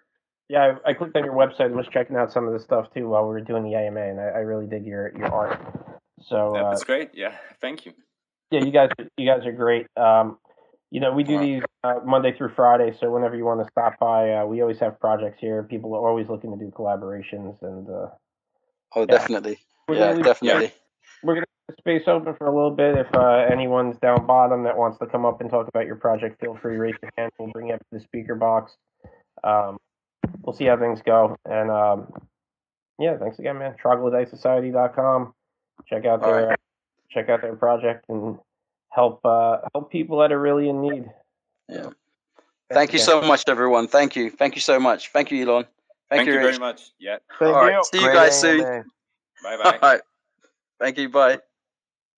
[0.48, 2.92] Yeah, I, I clicked on your website and was checking out some of the stuff
[2.94, 5.60] too while we were doing the AMA, and I, I really dig your your art.
[6.22, 7.10] So Yeah, uh, That's great.
[7.14, 7.92] Yeah, thank you.
[8.50, 9.86] yeah, you guys you guys are great.
[9.96, 10.38] Um,
[10.92, 13.98] you know, we do these uh, Monday through Friday, so whenever you want to stop
[13.98, 15.64] by, uh, we always have projects here.
[15.64, 18.08] People are always looking to do collaborations, and uh,
[18.94, 19.06] Oh, Yeah.
[19.06, 19.58] definitely.
[19.88, 20.72] We're Yeah, gonna leave- definitely.
[21.22, 22.96] we're gonna leave space open for a little bit.
[22.96, 26.40] If uh, anyone's down bottom that wants to come up and talk about your project,
[26.40, 27.32] feel free to raise your hand.
[27.38, 28.76] We'll bring you up to the speaker box.
[29.44, 29.78] Um,
[30.42, 31.36] we'll see how things go.
[31.44, 32.12] And um,
[32.98, 33.76] yeah, thanks again, man.
[33.82, 35.34] Troglodytesociety.com.
[35.88, 36.58] Check out All their right.
[37.10, 38.38] check out their project and
[38.90, 41.04] help uh, help people that are really in need.
[41.68, 41.90] Yeah.
[42.72, 43.86] Thank you so much, everyone.
[43.86, 44.30] Thank you.
[44.30, 45.10] Thank you so much.
[45.12, 45.64] Thank you, Elon.
[46.08, 46.42] Thank, Thank, you Rich.
[46.42, 46.90] very much.
[46.98, 47.18] Yeah.
[47.38, 47.74] Thank All right.
[47.74, 47.84] you.
[47.84, 48.84] See you Great guys soon.
[49.46, 49.78] Bye bye.
[49.80, 50.00] right.
[50.80, 51.08] Thank you.
[51.08, 51.38] Bye.